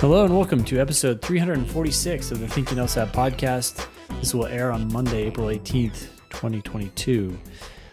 [0.00, 3.88] Hello and welcome to episode 346 of the Thinking LSAT podcast.
[4.20, 7.36] This will air on Monday, April 18th, 2022.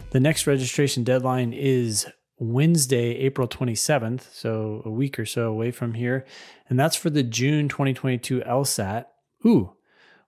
[0.10, 2.06] The next registration deadline is
[2.38, 6.26] Wednesday, April 27th, so a week or so away from here.
[6.68, 9.06] And that's for the June 2022 LSAT.
[9.46, 9.72] Ooh,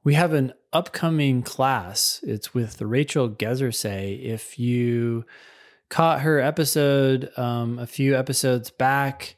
[0.01, 2.21] we have an upcoming class.
[2.23, 4.23] It's with Rachel Gezerseh.
[4.23, 5.25] If you
[5.89, 9.35] caught her episode um, a few episodes back,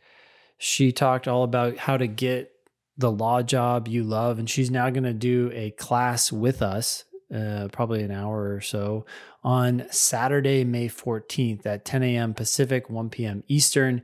[0.58, 2.52] she talked all about how to get
[2.98, 4.40] the law job you love.
[4.40, 7.04] And she's now going to do a class with us,
[7.34, 9.06] uh, probably an hour or so,
[9.44, 12.34] on Saturday, May 14th at 10 a.m.
[12.34, 13.44] Pacific, 1 p.m.
[13.48, 14.02] Eastern.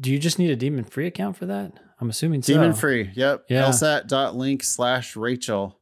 [0.00, 1.72] Do you just need a demon free account for that?
[2.00, 2.52] I'm assuming so.
[2.52, 3.10] Demon free.
[3.14, 3.44] Yep.
[3.48, 3.62] Yeah.
[3.68, 5.78] LSAT.link slash Rachel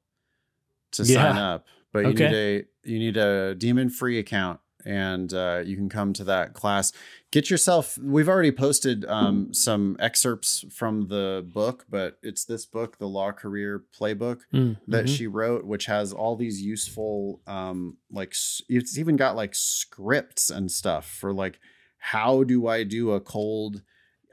[0.93, 1.15] to Yeah.
[1.33, 1.67] sign up.
[1.93, 2.25] But you Okay.
[2.31, 6.55] need a you need a demon free account and uh, you can come to that
[6.55, 6.93] class.
[7.31, 12.99] Get yourself we've already posted um, some excerpts from the book, but it's this book,
[12.99, 15.17] the Law Career Playbook Mm, that mhm.
[15.17, 18.35] she wrote, which has all these useful, um, like
[18.69, 21.61] it's even got like scripts and stuff for like
[21.99, 23.83] how do I do a cold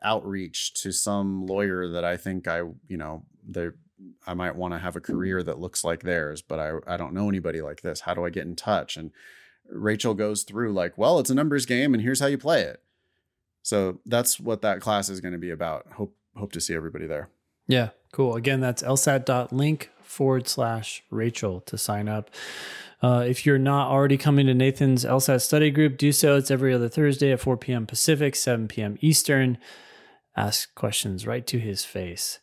[0.02, 3.70] outreach to some lawyer that I think I, you know, they
[4.26, 7.14] I might want to have a career that looks like theirs, but I I don't
[7.14, 8.02] know anybody like this.
[8.02, 8.96] How do I get in touch?
[8.98, 9.12] And
[9.70, 12.82] Rachel goes through like, well, it's a numbers game, and here's how you play it.
[13.64, 15.88] So that's what that class is going to be about.
[15.94, 17.30] Hope hope to see everybody there.
[17.68, 18.36] Yeah, cool.
[18.36, 22.30] Again, that's lsat.link forward slash Rachel to sign up.
[23.02, 26.36] Uh, if you're not already coming to Nathan's LSAT study group, do so.
[26.36, 27.86] It's every other Thursday at 4 p.m.
[27.86, 28.98] Pacific, 7 p.m.
[29.02, 29.58] Eastern.
[30.36, 32.40] Ask questions right to his face.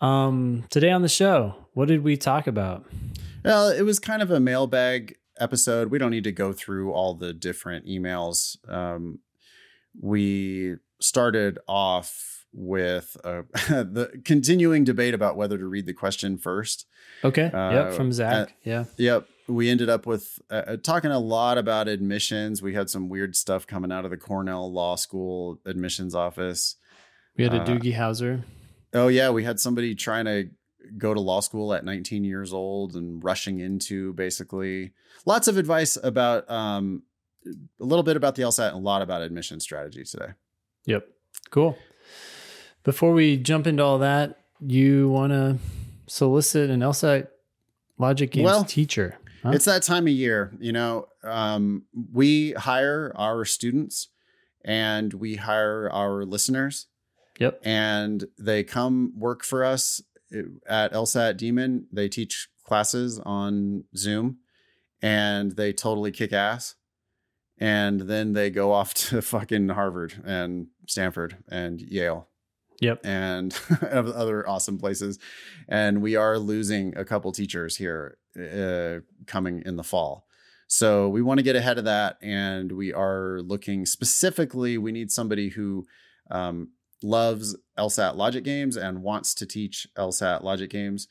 [0.00, 2.86] Um, today on the show, what did we talk about?
[3.44, 5.90] Well, it was kind of a mailbag episode.
[5.90, 8.56] We don't need to go through all the different emails.
[8.68, 9.20] Um,
[10.00, 16.86] we started off with uh, the continuing debate about whether to read the question first.
[17.24, 17.50] Okay.
[17.50, 17.92] Uh, yep.
[17.92, 18.54] From Zach.
[18.64, 18.84] yeah.
[18.96, 19.26] Yep.
[19.48, 22.60] We ended up with uh, uh, talking a lot about admissions.
[22.60, 26.76] We had some weird stuff coming out of the Cornell Law School admissions office.
[27.36, 28.42] We had a uh, Doogie Howser.
[28.92, 30.50] Oh yeah, we had somebody trying to
[30.96, 34.92] go to law school at 19 years old and rushing into basically
[35.26, 37.02] lots of advice about um,
[37.46, 40.32] a little bit about the LSAT and a lot about admission strategy today.
[40.86, 41.08] Yep.
[41.50, 41.76] Cool.
[42.84, 45.58] Before we jump into all that, you want to
[46.06, 47.28] solicit an LSAT
[47.98, 49.18] Logic Games Well, teacher.
[49.42, 49.50] Huh?
[49.50, 51.08] It's that time of year, you know.
[51.22, 54.08] Um, we hire our students
[54.64, 56.86] and we hire our listeners,
[57.38, 57.60] Yep.
[57.64, 60.02] and they come work for us
[60.66, 61.86] at LSAT Demon.
[61.92, 64.38] They teach classes on Zoom,
[65.02, 66.74] and they totally kick ass.
[67.60, 72.28] And then they go off to fucking Harvard and Stanford and Yale
[72.80, 73.00] Yep.
[73.04, 73.58] and
[73.90, 75.18] other awesome places.
[75.68, 80.26] And we are losing a couple teachers here uh, coming in the fall.
[80.68, 82.18] So we want to get ahead of that.
[82.22, 85.86] And we are looking specifically, we need somebody who
[86.30, 86.68] um,
[87.02, 91.08] loves LSAT logic games and wants to teach LSAT logic games.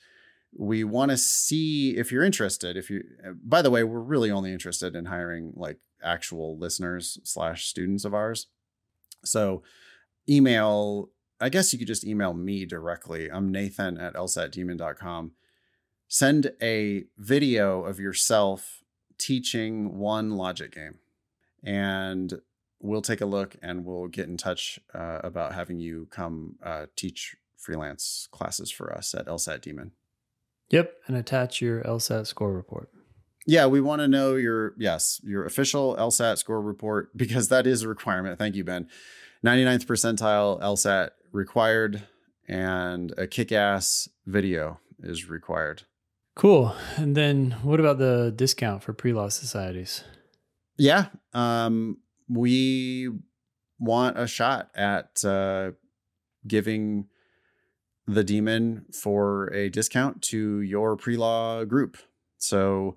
[0.55, 2.77] We want to see if you're interested.
[2.77, 7.19] If you, uh, by the way, we're really only interested in hiring like actual listeners
[7.23, 8.47] slash students of ours.
[9.23, 9.63] So
[10.29, 13.29] email I guess you could just email me directly.
[13.31, 15.31] I'm Nathan at lsatdemon.com.
[16.07, 18.81] Send a video of yourself
[19.19, 20.99] teaching one logic game,
[21.63, 22.41] and
[22.79, 26.85] we'll take a look and we'll get in touch uh, about having you come uh,
[26.95, 29.91] teach freelance classes for us at LSAT Demon.
[30.69, 30.93] Yep.
[31.07, 32.89] And attach your LSAT score report.
[33.45, 37.83] Yeah, we want to know your yes, your official LSAT score report because that is
[37.83, 38.37] a requirement.
[38.37, 38.87] Thank you, Ben.
[39.45, 42.03] 99th percentile LSAT required
[42.47, 45.83] and a kick-ass video is required.
[46.35, 46.75] Cool.
[46.97, 50.03] And then what about the discount for pre law societies?
[50.77, 51.97] Yeah, um
[52.29, 53.09] we
[53.79, 55.71] want a shot at uh
[56.47, 57.07] giving
[58.07, 61.97] the demon for a discount to your pre-law group.
[62.37, 62.95] So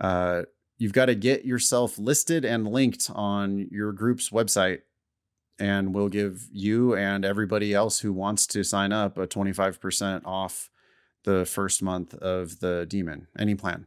[0.00, 0.42] uh
[0.78, 4.80] you've got to get yourself listed and linked on your group's website
[5.58, 10.68] and we'll give you and everybody else who wants to sign up a 25% off
[11.22, 13.86] the first month of the demon any plan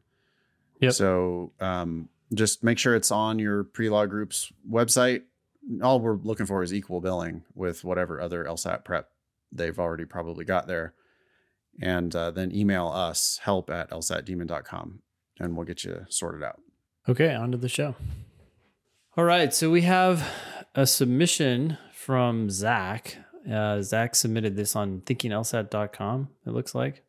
[0.79, 0.93] Yep.
[0.93, 5.21] so um, just make sure it's on your pre-law group's website
[5.83, 9.09] all we're looking for is equal billing with whatever other lsat prep
[9.51, 10.93] they've already probably got there
[11.81, 14.99] and uh, then email us help at lsatdemon.com
[15.39, 16.59] and we'll get you sorted out
[17.09, 17.95] Okay, on to the show.
[19.15, 20.29] All right, so we have
[20.75, 23.17] a submission from Zach,
[23.49, 27.03] Uh, Zach submitted this on thinkinglsat.com, it looks like.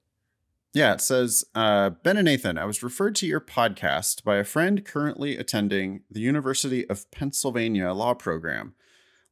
[0.74, 4.44] Yeah, it says uh, Ben and Nathan, I was referred to your podcast by a
[4.44, 8.74] friend currently attending the University of Pennsylvania law program.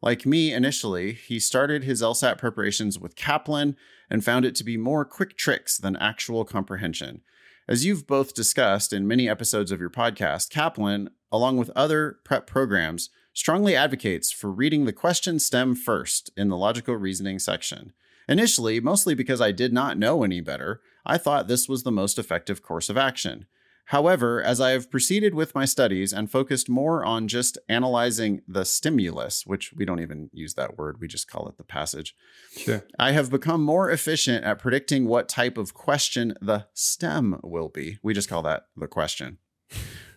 [0.00, 3.76] Like me initially, he started his LSAT preparations with Kaplan
[4.08, 7.20] and found it to be more quick tricks than actual comprehension.
[7.68, 12.46] As you've both discussed in many episodes of your podcast, Kaplan, along with other prep
[12.46, 17.92] programs, strongly advocates for reading the question stem first in the logical reasoning section.
[18.28, 22.18] Initially, mostly because I did not know any better, I thought this was the most
[22.18, 23.46] effective course of action.
[23.90, 28.64] However, as I have proceeded with my studies and focused more on just analyzing the
[28.64, 32.16] stimulus, which we don't even use that word, we just call it the passage.
[32.56, 32.84] Sure.
[32.98, 37.98] I have become more efficient at predicting what type of question the stem will be.
[38.02, 39.38] We just call that the question,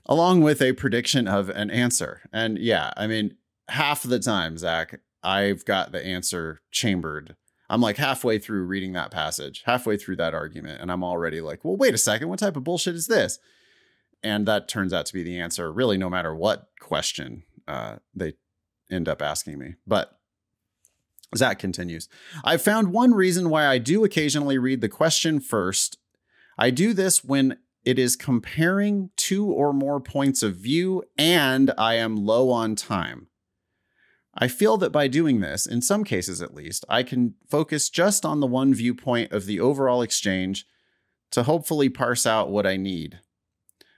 [0.07, 2.21] along with a prediction of an answer.
[2.33, 3.35] And yeah, I mean,
[3.67, 7.35] half the time, Zach, I've got the answer chambered.
[7.69, 11.63] I'm like halfway through reading that passage, halfway through that argument, and I'm already like,
[11.63, 13.39] well, wait a second, what type of bullshit is this?
[14.23, 18.33] And that turns out to be the answer, really, no matter what question uh, they
[18.91, 19.75] end up asking me.
[19.85, 20.19] But
[21.37, 22.09] Zach continues
[22.43, 25.97] I've found one reason why I do occasionally read the question first.
[26.57, 31.95] I do this when it is comparing two or more points of view and I
[31.95, 33.27] am low on time.
[34.41, 38.25] I feel that by doing this, in some cases at least, I can focus just
[38.25, 40.65] on the one viewpoint of the overall exchange
[41.31, 43.19] to hopefully parse out what I need.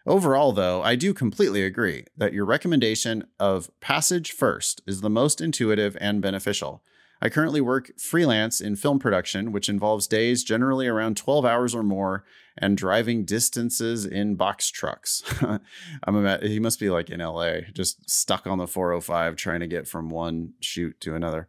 [0.08, 5.42] Overall, though, I do completely agree that your recommendation of passage first is the most
[5.42, 6.84] intuitive and beneficial.
[7.22, 11.84] I currently work freelance in film production, which involves days generally around 12 hours or
[11.84, 12.24] more
[12.58, 15.24] and driving distances in box trucks.
[16.04, 19.68] I'm a, he must be like in LA, just stuck on the 405 trying to
[19.68, 21.48] get from one shoot to another.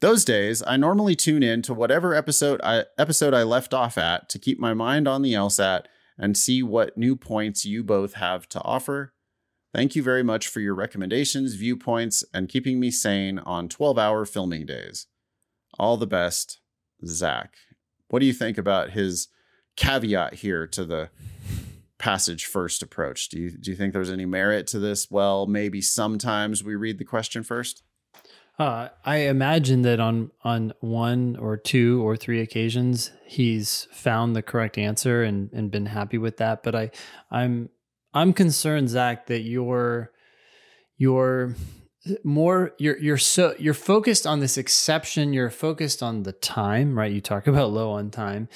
[0.00, 4.28] Those days, I normally tune in to whatever episode I episode I left off at
[4.28, 5.86] to keep my mind on the LSAT
[6.16, 9.12] and see what new points you both have to offer.
[9.78, 14.24] Thank you very much for your recommendations, viewpoints, and keeping me sane on 12 hour
[14.24, 15.06] filming days.
[15.78, 16.58] All the best,
[17.06, 17.54] Zach.
[18.08, 19.28] What do you think about his
[19.76, 21.10] caveat here to the
[21.96, 23.28] passage first approach?
[23.28, 25.12] Do you, do you think there's any merit to this?
[25.12, 27.84] Well, maybe sometimes we read the question first.
[28.58, 34.42] Uh, I imagine that on on one or two or three occasions he's found the
[34.42, 36.64] correct answer and and been happy with that.
[36.64, 36.90] But I
[37.30, 37.68] I'm
[38.14, 40.12] I'm concerned, Zach, that you're
[40.96, 41.54] you're
[42.24, 45.32] more you're you're so you're focused on this exception.
[45.32, 47.12] You're focused on the time, right?
[47.12, 48.48] You talk about low on time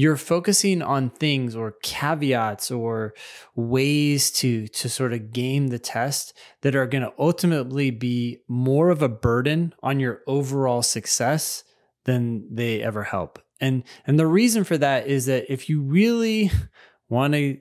[0.00, 3.12] you're focusing on things or caveats or
[3.54, 6.32] ways to to sort of game the test
[6.62, 11.64] that are going to ultimately be more of a burden on your overall success
[12.04, 13.38] than they ever help.
[13.60, 16.50] And and the reason for that is that if you really
[17.10, 17.58] want to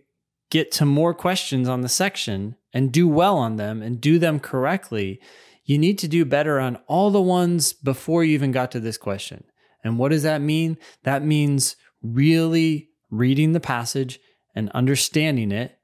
[0.49, 4.39] get to more questions on the section and do well on them and do them
[4.39, 5.19] correctly,
[5.65, 8.97] you need to do better on all the ones before you even got to this
[8.97, 9.43] question.
[9.83, 10.77] And what does that mean?
[11.03, 14.19] That means really reading the passage
[14.55, 15.77] and understanding it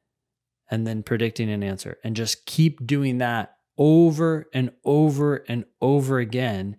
[0.70, 6.20] and then predicting an answer and just keep doing that over and over and over
[6.20, 6.78] again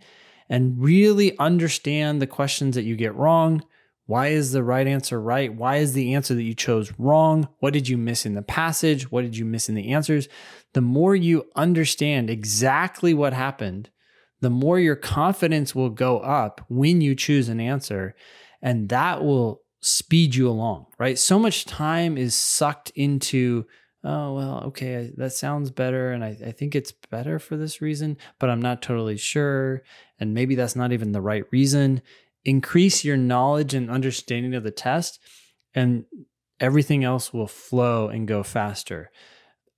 [0.48, 3.62] and really understand the questions that you get wrong.
[4.06, 5.52] Why is the right answer right?
[5.52, 7.48] Why is the answer that you chose wrong?
[7.58, 9.10] What did you miss in the passage?
[9.10, 10.28] What did you miss in the answers?
[10.74, 13.90] The more you understand exactly what happened,
[14.40, 18.14] the more your confidence will go up when you choose an answer
[18.62, 21.18] and that will speed you along, right?
[21.18, 23.66] So much time is sucked into,
[24.04, 26.12] oh, well, okay, that sounds better.
[26.12, 29.82] And I, I think it's better for this reason, but I'm not totally sure.
[30.18, 32.02] And maybe that's not even the right reason.
[32.46, 35.18] Increase your knowledge and understanding of the test,
[35.74, 36.04] and
[36.60, 39.10] everything else will flow and go faster.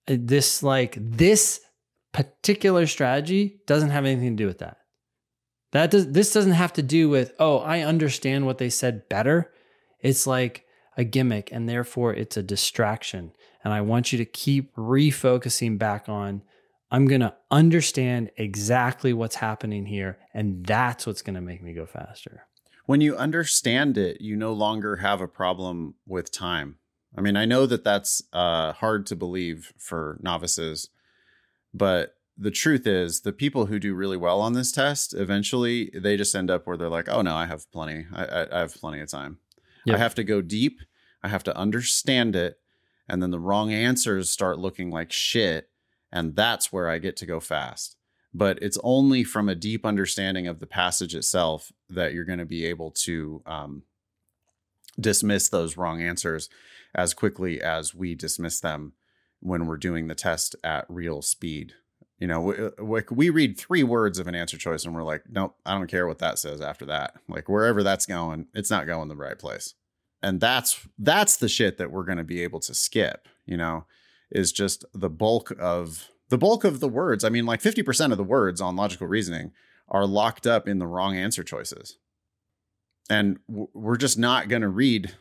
[0.06, 1.60] Uh, this, like, this
[2.12, 4.76] particular strategy doesn't have anything to do with that.
[5.72, 9.50] That does this doesn't have to do with, oh, I understand what they said better.
[10.00, 10.64] It's like
[10.96, 13.32] a gimmick and therefore it's a distraction.
[13.64, 16.42] And I want you to keep refocusing back on
[16.90, 21.74] I'm going to understand exactly what's happening here and that's what's going to make me
[21.74, 22.46] go faster.
[22.88, 26.76] When you understand it, you no longer have a problem with time.
[27.14, 30.88] I mean, I know that that's uh, hard to believe for novices,
[31.74, 36.16] but the truth is the people who do really well on this test eventually they
[36.16, 38.74] just end up where they're like oh no i have plenty i, I, I have
[38.76, 39.38] plenty of time
[39.84, 39.96] yep.
[39.96, 40.80] i have to go deep
[41.20, 42.60] i have to understand it
[43.08, 45.68] and then the wrong answers start looking like shit
[46.12, 47.97] and that's where i get to go fast
[48.34, 52.44] but it's only from a deep understanding of the passage itself that you're going to
[52.44, 53.82] be able to um,
[55.00, 56.48] dismiss those wrong answers
[56.94, 58.92] as quickly as we dismiss them
[59.40, 61.74] when we're doing the test at real speed.
[62.18, 65.54] You know, we, we read three words of an answer choice and we're like, nope,
[65.64, 67.14] I don't care what that says after that.
[67.28, 69.74] Like wherever that's going, it's not going the right place.
[70.20, 73.86] And that's that's the shit that we're going to be able to skip, you know,
[74.32, 77.24] is just the bulk of the bulk of the words.
[77.24, 79.52] I mean, like 50% of the words on logical reasoning
[79.88, 81.98] are locked up in the wrong answer choices.
[83.10, 85.14] And we're just not going to read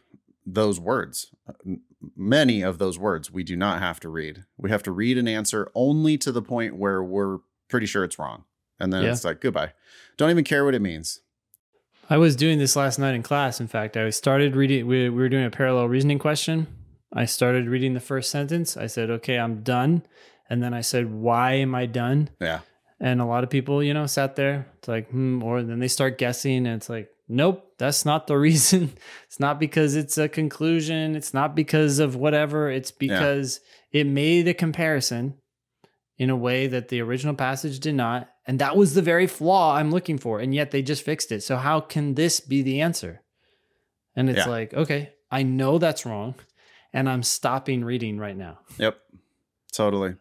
[0.45, 1.33] those words.
[1.47, 1.75] Uh,
[2.15, 4.43] many of those words we do not have to read.
[4.57, 8.19] We have to read an answer only to the point where we're pretty sure it's
[8.19, 8.43] wrong.
[8.79, 9.11] And then yeah.
[9.11, 9.73] it's like, goodbye.
[10.17, 11.21] Don't even care what it means.
[12.09, 13.59] I was doing this last night in class.
[13.59, 16.67] In fact, I started reading, we were doing a parallel reasoning question.
[17.11, 18.77] I started reading the first sentence.
[18.77, 20.03] I said, okay, I'm done.
[20.49, 22.29] And then I said, why am I done?
[22.39, 22.61] Yeah.
[22.99, 24.67] And a lot of people, you know, sat there.
[24.77, 28.37] It's like, hmm, or then they start guessing, and it's like, nope, that's not the
[28.37, 28.93] reason.
[29.25, 31.15] It's not because it's a conclusion.
[31.15, 32.69] It's not because of whatever.
[32.69, 33.59] It's because
[33.91, 34.01] yeah.
[34.01, 35.35] it made a comparison
[36.17, 38.29] in a way that the original passage did not.
[38.45, 40.39] And that was the very flaw I'm looking for.
[40.39, 41.43] And yet they just fixed it.
[41.43, 43.21] So how can this be the answer?
[44.15, 44.47] And it's yeah.
[44.47, 46.35] like, okay, I know that's wrong.
[46.93, 48.59] And I'm stopping reading right now.
[48.79, 48.97] Yep.
[49.71, 50.15] Totally.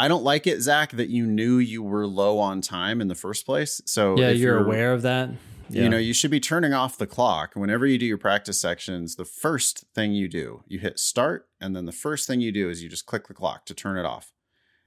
[0.00, 3.14] I don't like it, Zach, that you knew you were low on time in the
[3.14, 3.82] first place.
[3.84, 5.28] So yeah, you're, you're aware of that.
[5.68, 5.82] Yeah.
[5.82, 9.16] You know, you should be turning off the clock whenever you do your practice sections.
[9.16, 12.70] The first thing you do, you hit start, and then the first thing you do
[12.70, 14.32] is you just click the clock to turn it off.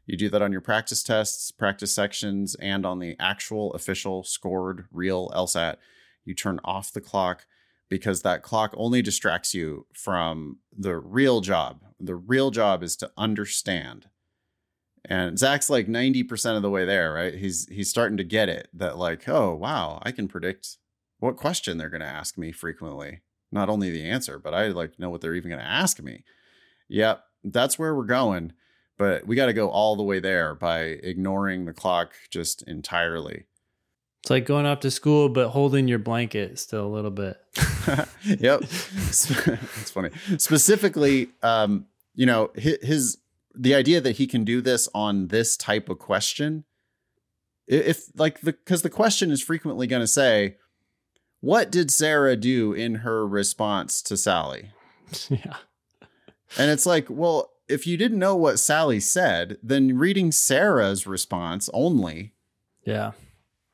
[0.08, 4.88] You do that on your practice tests, practice sections, and on the actual official scored
[4.92, 5.76] real LSAT.
[6.26, 7.46] You turn off the clock
[7.88, 11.82] because that clock only distracts you from the real job.
[12.00, 14.08] The real job is to understand.
[15.06, 17.34] And Zach's like 90% of the way there, right?
[17.34, 20.78] He's he's starting to get it that like, oh, wow, I can predict
[21.20, 23.22] what question they're going to ask me frequently.
[23.52, 26.24] Not only the answer, but I like know what they're even going to ask me.
[26.88, 28.54] Yep, that's where we're going
[28.98, 33.46] but we got to go all the way there by ignoring the clock just entirely.
[34.22, 37.38] It's like going off to school, but holding your blanket still a little bit.
[38.24, 38.62] yep.
[38.64, 40.10] it's funny.
[40.38, 43.18] Specifically, um, you know, his, his,
[43.56, 46.64] the idea that he can do this on this type of question,
[47.68, 50.58] if like the, cause the question is frequently going to say,
[51.40, 54.72] what did Sarah do in her response to Sally?
[55.30, 55.58] Yeah.
[56.58, 61.70] And it's like, well, if you didn't know what Sally said, then reading Sarah's response
[61.74, 62.34] only.
[62.84, 63.12] Yeah.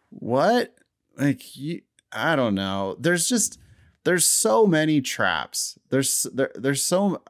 [0.09, 0.75] What?
[1.17, 1.81] Like you,
[2.12, 2.95] I don't know.
[3.00, 3.59] There's just
[4.03, 5.77] there's so many traps.
[5.89, 7.21] There's there, there's so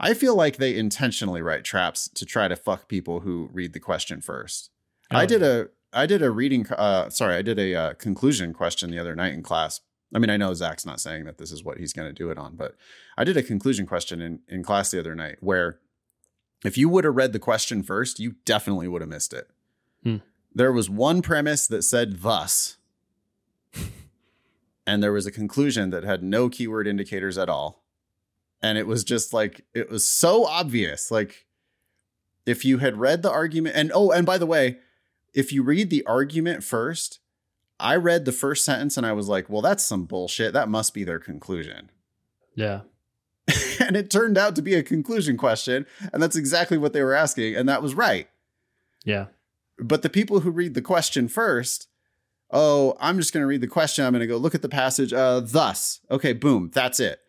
[0.00, 3.80] I feel like they intentionally write traps to try to fuck people who read the
[3.80, 4.70] question first.
[5.10, 8.52] Oh, I did a I did a reading uh sorry, I did a uh, conclusion
[8.52, 9.80] question the other night in class.
[10.14, 12.30] I mean, I know Zach's not saying that this is what he's going to do
[12.30, 12.76] it on, but
[13.16, 15.80] I did a conclusion question in in class the other night where
[16.64, 19.48] if you would have read the question first, you definitely would have missed it.
[20.02, 20.16] Hmm.
[20.54, 22.78] There was one premise that said thus,
[24.86, 27.84] and there was a conclusion that had no keyword indicators at all.
[28.62, 31.10] And it was just like, it was so obvious.
[31.10, 31.46] Like,
[32.44, 34.78] if you had read the argument, and oh, and by the way,
[35.34, 37.20] if you read the argument first,
[37.78, 40.52] I read the first sentence and I was like, well, that's some bullshit.
[40.52, 41.90] That must be their conclusion.
[42.54, 42.80] Yeah.
[43.80, 45.86] and it turned out to be a conclusion question.
[46.12, 47.54] And that's exactly what they were asking.
[47.54, 48.28] And that was right.
[49.04, 49.26] Yeah.
[49.78, 51.86] But the people who read the question first,
[52.50, 54.04] oh, I'm just going to read the question.
[54.04, 55.12] I'm going to go look at the passage.
[55.12, 57.20] Uh, thus, okay, boom, that's it.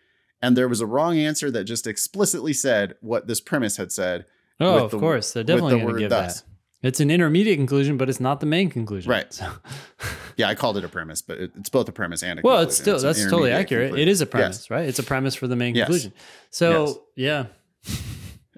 [0.41, 4.25] And there was a wrong answer that just explicitly said what this premise had said.
[4.60, 5.34] Oh, of the, course.
[5.34, 6.41] They're definitely the going to give thus.
[6.41, 6.50] that.
[6.81, 9.12] It's an intermediate conclusion, but it's not the main conclusion.
[9.12, 9.31] Right.
[9.34, 9.51] So.
[10.38, 12.62] yeah, I called it a premise, but it, it's both a premise and a well,
[12.62, 13.89] it's still it's that's totally accurate.
[13.89, 14.08] Conclusion.
[14.08, 14.69] It is a premise, yes.
[14.69, 14.88] right?
[14.88, 15.88] It's a premise for the main yes.
[15.88, 16.13] conclusion.
[16.51, 17.48] So yes.
[17.86, 17.96] yeah,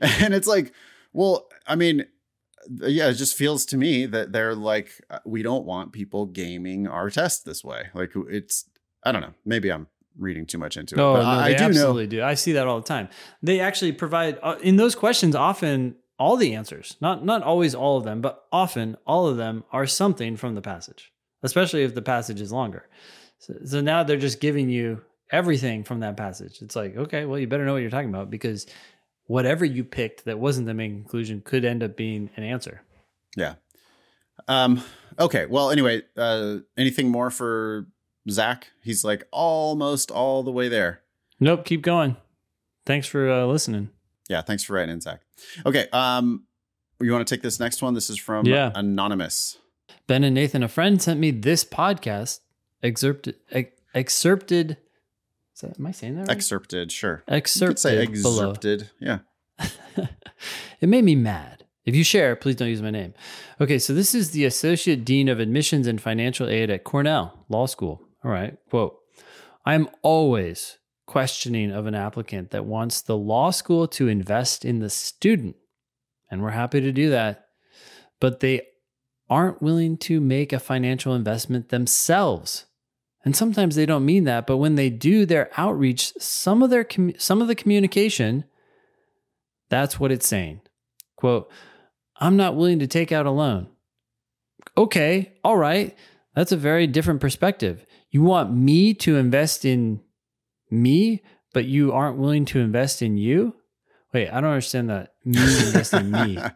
[0.23, 0.71] and it's like,
[1.13, 2.05] well, I mean,
[2.69, 6.87] yeah, it just feels to me that they're like, uh, we don't want people gaming
[6.87, 7.87] our test this way.
[7.95, 8.65] Like it's,
[9.03, 9.87] I don't know, maybe I'm
[10.21, 10.99] reading too much into it.
[10.99, 12.09] Oh, no, I, I do absolutely know.
[12.09, 12.23] do.
[12.23, 13.09] I see that all the time.
[13.41, 17.97] They actually provide uh, in those questions often all the answers, not not always all
[17.97, 21.11] of them, but often all of them are something from the passage,
[21.43, 22.87] especially if the passage is longer.
[23.39, 25.01] So, so now they're just giving you
[25.31, 26.61] everything from that passage.
[26.61, 28.67] It's like, okay, well, you better know what you're talking about because
[29.25, 32.81] whatever you picked that wasn't the main conclusion could end up being an answer.
[33.35, 33.55] Yeah.
[34.47, 34.83] Um,
[35.17, 35.45] okay.
[35.45, 37.87] Well, anyway, uh, anything more for
[38.29, 38.67] Zach?
[38.83, 41.01] He's like almost all the way there.
[41.39, 41.65] Nope.
[41.65, 42.17] Keep going.
[42.85, 43.89] Thanks for uh, listening.
[44.29, 44.41] Yeah.
[44.41, 45.21] Thanks for writing in, Zach.
[45.65, 45.87] Okay.
[45.91, 46.45] Um,
[46.99, 47.93] you want to take this next one?
[47.93, 48.71] This is from yeah.
[48.75, 49.57] Anonymous.
[50.07, 52.41] Ben and Nathan, a friend sent me this podcast
[52.83, 53.35] excerpted.
[53.51, 54.77] Ex- excerpted.
[55.55, 56.31] Is that, am I saying that right?
[56.31, 57.23] Excerpted, sure.
[57.27, 57.93] Excerpted.
[57.93, 58.51] You could say below.
[58.51, 58.89] excerpted.
[58.99, 59.19] Yeah.
[60.79, 61.65] it made me mad.
[61.85, 63.13] If you share, please don't use my name.
[63.59, 67.65] Okay, so this is the Associate Dean of Admissions and Financial Aid at Cornell Law
[67.65, 68.01] School.
[68.23, 68.97] All right, quote
[69.65, 74.79] I am always questioning of an applicant that wants the law school to invest in
[74.79, 75.55] the student,
[76.29, 77.47] and we're happy to do that,
[78.19, 78.61] but they
[79.29, 82.65] aren't willing to make a financial investment themselves.
[83.23, 86.83] And sometimes they don't mean that, but when they do their outreach, some of their
[86.83, 88.45] commu- some of the communication
[89.71, 90.59] that's what it's saying.
[91.15, 91.49] Quote,
[92.17, 93.67] I'm not willing to take out a loan.
[94.77, 95.95] Okay, all right.
[96.35, 97.85] That's a very different perspective.
[98.09, 100.01] You want me to invest in
[100.69, 101.21] me,
[101.53, 103.55] but you aren't willing to invest in you?
[104.13, 105.13] Wait, I don't understand that.
[105.25, 106.37] Me invest in me.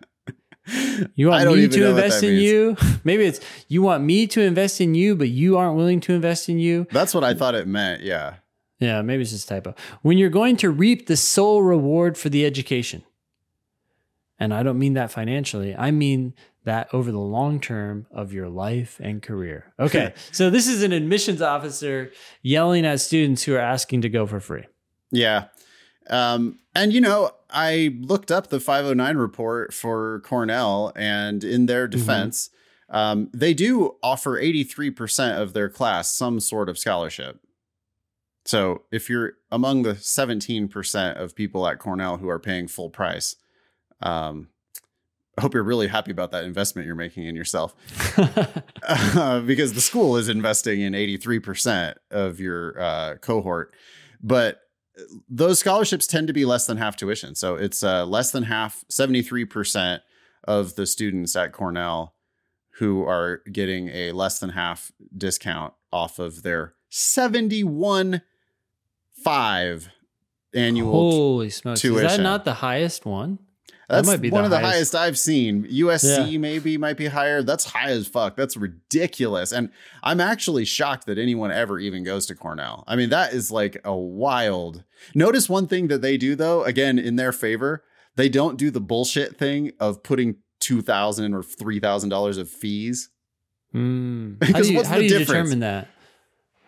[1.15, 2.43] You want me to invest in means.
[2.43, 2.77] you?
[3.03, 6.49] Maybe it's you want me to invest in you, but you aren't willing to invest
[6.49, 6.87] in you.
[6.91, 8.01] That's what I thought it meant.
[8.01, 8.37] Yeah.
[8.79, 9.75] Yeah, maybe it's just a typo.
[10.01, 13.03] When you're going to reap the sole reward for the education.
[14.37, 15.75] And I don't mean that financially.
[15.75, 16.33] I mean
[16.65, 19.73] that over the long term of your life and career.
[19.79, 20.13] Okay.
[20.31, 24.39] so this is an admissions officer yelling at students who are asking to go for
[24.39, 24.65] free.
[25.11, 25.45] Yeah.
[26.09, 31.87] Um, and you know, I looked up the 509 report for Cornell, and in their
[31.87, 32.49] defense,
[32.89, 37.39] um, they do offer 83% of their class some sort of scholarship.
[38.45, 43.35] So if you're among the 17% of people at Cornell who are paying full price,
[44.01, 44.49] um,
[45.37, 47.75] I hope you're really happy about that investment you're making in yourself.
[48.87, 53.73] uh, because the school is investing in 83% of your uh, cohort.
[54.21, 54.61] But
[55.29, 57.35] those scholarships tend to be less than half tuition.
[57.35, 59.99] So it's uh, less than half, 73%
[60.45, 62.15] of the students at Cornell
[62.77, 68.21] who are getting a less than half discount off of their 71
[69.23, 69.89] 5
[70.53, 71.81] annual Holy smokes.
[71.81, 72.05] Tuition.
[72.05, 73.39] Is that not the highest one?
[73.89, 74.93] That's might be one the of the highest.
[74.93, 75.65] highest I've seen.
[75.65, 76.37] USC Yeah.
[76.39, 77.43] maybe might be higher.
[77.43, 78.35] That's high as fuck.
[78.35, 79.51] That's ridiculous.
[79.51, 79.69] And
[80.03, 82.83] I'm actually shocked that anyone ever even goes to Cornell.
[82.87, 84.83] I mean, that is like a wild.
[85.13, 87.83] Notice one thing that they do though, again, in their favor,
[88.15, 92.49] they don't do the bullshit thing of putting two thousand or three thousand dollars of
[92.49, 93.09] fees.
[93.73, 94.43] Mm.
[94.51, 95.49] How do you, what's how the do you difference?
[95.49, 95.89] determine that?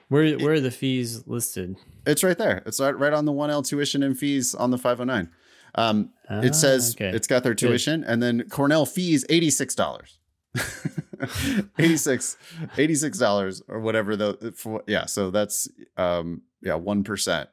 [0.10, 1.76] Where, where are the fees listed?
[2.06, 2.64] It's right there.
[2.66, 5.30] It's right right on the 1L tuition and fees on the 509.
[5.78, 7.16] Um, Ah, it says okay.
[7.16, 7.68] it's got their Good.
[7.70, 10.18] tuition and then Cornell fees $86.
[11.80, 12.38] 86
[12.76, 17.48] $86 or whatever the for, yeah, so that's um yeah, 1%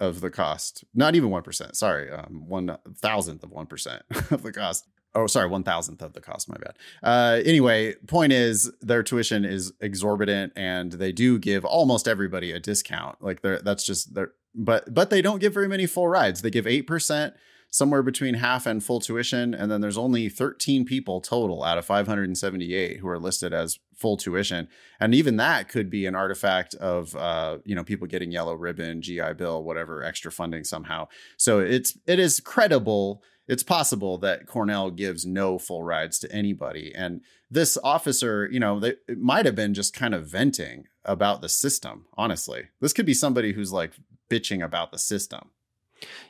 [0.00, 0.84] of the cost.
[0.94, 2.10] Not even 1%, sorry.
[2.10, 4.00] Um 1 thousandth of 1%
[4.32, 4.86] of the cost.
[5.16, 6.48] Oh, sorry, one thousandth of the cost.
[6.48, 6.76] My bad.
[7.00, 12.58] Uh, anyway, point is their tuition is exorbitant, and they do give almost everybody a
[12.58, 13.22] discount.
[13.22, 16.42] Like they're that's just their, but but they don't give very many full rides.
[16.42, 17.34] They give eight percent,
[17.74, 21.84] somewhere between half and full tuition, and then there's only 13 people total out of
[21.84, 24.68] 578 who are listed as full tuition,
[25.00, 29.02] and even that could be an artifact of uh, you know people getting yellow ribbon,
[29.02, 31.08] GI Bill, whatever extra funding somehow.
[31.36, 36.94] So it's it is credible it's possible that Cornell gives no full rides to anybody.
[36.94, 41.42] And this officer, you know, they, it might have been just kind of venting about
[41.42, 42.68] the system, honestly.
[42.80, 43.92] This could be somebody who's like
[44.30, 45.50] bitching about the system.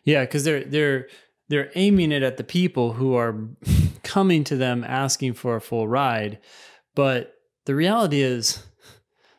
[0.05, 1.09] Yeah, because they're they're
[1.49, 3.49] they're aiming it at the people who are
[4.03, 6.39] coming to them asking for a full ride,
[6.95, 8.65] but the reality is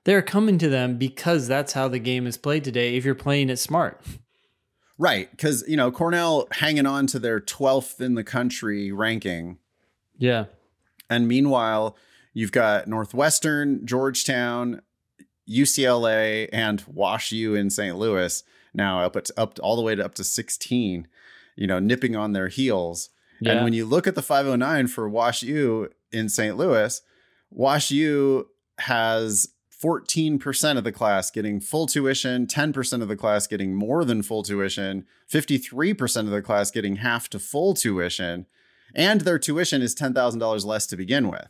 [0.04, 2.96] they're coming to them because that's how the game is played today.
[2.96, 4.02] If you're playing it smart,
[4.98, 5.30] Right.
[5.30, 9.58] Because, you know, Cornell hanging on to their 12th in the country ranking.
[10.18, 10.46] yeah,
[11.10, 11.98] And meanwhile,
[12.34, 14.82] you've got Northwestern, Georgetown,
[15.50, 17.98] UCLA, and Wash U in St.
[17.98, 21.08] Louis now up at up all the way to up to 16,
[21.56, 23.10] you know, nipping on their heels.
[23.40, 26.58] yeah, And when you look at the 509 for Wash U in St.
[26.58, 27.02] Louis,
[27.50, 28.48] Wash U
[28.80, 29.50] has
[29.84, 34.44] 14% of the class getting full tuition, 10% of the class getting more than full
[34.44, 38.46] tuition, 53% of the class getting half to full tuition,
[38.94, 41.48] and their tuition is $10,000 less to begin with.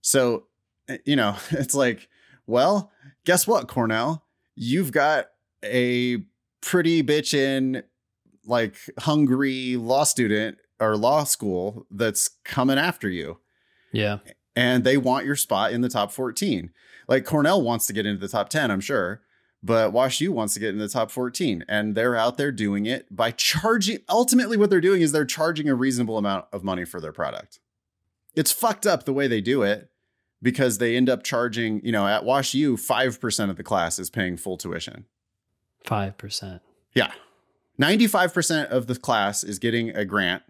[0.00, 0.44] So,
[0.88, 2.08] eh, you know, it's like,
[2.46, 2.90] well,
[3.24, 4.24] guess what, Cornell?
[4.56, 5.26] You've got
[5.64, 6.18] a
[6.60, 7.82] pretty bitchin',
[8.50, 13.38] like hungry law student or law school that's coming after you
[13.92, 14.18] yeah,
[14.54, 16.70] and they want your spot in the top 14.
[17.08, 19.22] Like Cornell wants to get into the top 10, I'm sure,
[19.62, 22.86] but Wash U wants to get in the top 14 and they're out there doing
[22.86, 26.84] it by charging ultimately what they're doing is they're charging a reasonable amount of money
[26.84, 27.58] for their product.
[28.36, 29.90] It's fucked up the way they do it,
[30.42, 34.10] because they end up charging, you know, at Wash U, 5% of the class is
[34.10, 35.06] paying full tuition.
[35.84, 36.60] 5%.
[36.94, 37.12] Yeah.
[37.80, 40.42] 95% of the class is getting a grant.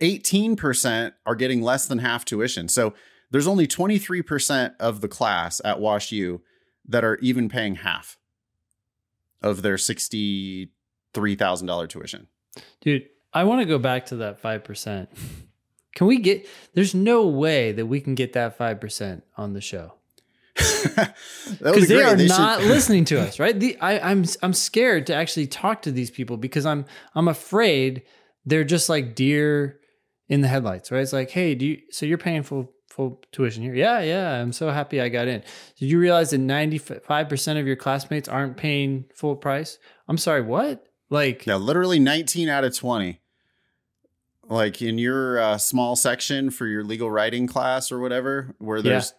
[0.00, 2.68] 18% are getting less than half tuition.
[2.68, 2.94] So
[3.30, 6.42] there's only 23% of the class at Wash U
[6.86, 8.18] that are even paying half
[9.42, 12.26] of their $63,000 tuition.
[12.80, 15.06] Dude, I want to go back to that 5%.
[15.94, 19.94] Can we get, there's no way that we can get that 5% on the show.
[21.58, 22.68] Because they are they not should...
[22.70, 23.58] listening to us, right?
[23.58, 28.02] The, I, I'm I'm scared to actually talk to these people because I'm I'm afraid
[28.46, 29.80] they're just like deer
[30.28, 31.02] in the headlights, right?
[31.02, 33.74] It's like, hey, do you so you're paying full full tuition here?
[33.74, 34.40] Yeah, yeah.
[34.40, 35.42] I'm so happy I got in.
[35.78, 39.78] Did you realize that 95% of your classmates aren't paying full price?
[40.08, 40.86] I'm sorry, what?
[41.10, 43.20] Like Yeah, literally 19 out of 20
[44.48, 49.12] like in your uh, small section for your legal writing class or whatever where there's.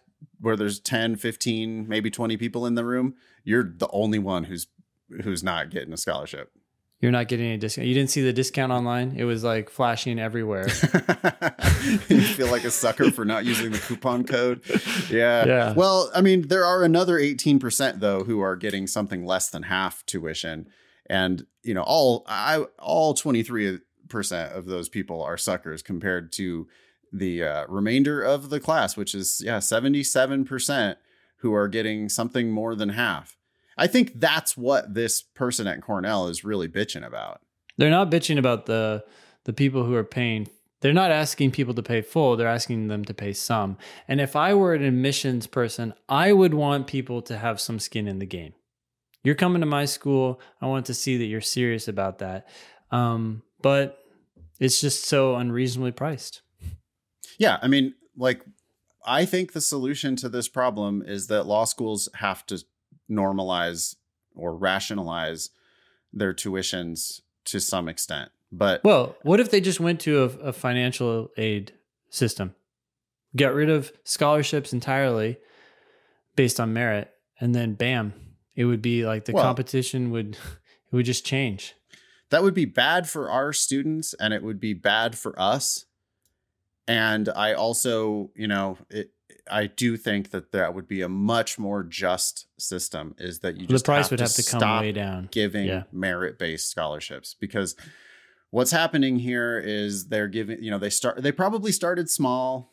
[0.46, 4.68] Where there's 10 15 maybe 20 people in the room you're the only one who's
[5.22, 6.52] who's not getting a scholarship.
[7.00, 7.86] You're not getting any discount.
[7.86, 9.14] You didn't see the discount online?
[9.16, 10.68] It was like flashing everywhere.
[12.08, 14.60] You feel like a sucker for not using the coupon code?
[15.08, 15.46] Yeah.
[15.46, 15.74] Yeah.
[15.74, 20.04] Well i mean there are another 18% though who are getting something less than half
[20.06, 20.68] tuition.
[21.08, 23.78] And you know all i all 23
[24.08, 26.66] percent of those people are suckers compared to
[27.12, 30.98] the uh, remainder of the class, which is yeah seventy seven percent
[31.38, 33.36] who are getting something more than half.
[33.76, 37.40] I think that's what this person at Cornell is really bitching about.
[37.76, 39.04] They're not bitching about the
[39.44, 40.48] the people who are paying.
[40.80, 42.36] They're not asking people to pay full.
[42.36, 43.78] They're asking them to pay some.
[44.08, 48.06] And if I were an admissions person, I would want people to have some skin
[48.06, 48.52] in the game.
[49.24, 50.40] You're coming to my school.
[50.60, 52.46] I want to see that you're serious about that.
[52.90, 53.98] Um, but
[54.60, 56.42] it's just so unreasonably priced.
[57.38, 58.44] Yeah, I mean, like
[59.04, 62.62] I think the solution to this problem is that law schools have to
[63.10, 63.96] normalize
[64.34, 65.50] or rationalize
[66.12, 68.30] their tuitions to some extent.
[68.52, 71.72] But well, what if they just went to a, a financial aid
[72.10, 72.54] system,
[73.34, 75.38] get rid of scholarships entirely
[76.36, 78.14] based on merit, and then bam,
[78.54, 80.34] it would be like the well, competition would
[80.92, 81.74] it would just change
[82.30, 85.86] that would be bad for our students and it would be bad for us.
[86.88, 89.10] And I also, you know, it,
[89.50, 93.14] I do think that that would be a much more just system.
[93.18, 95.66] Is that you just the price have would to have to come way down, giving
[95.66, 95.84] yeah.
[95.92, 97.76] merit based scholarships because
[98.50, 102.72] what's happening here is they're giving, you know, they start they probably started small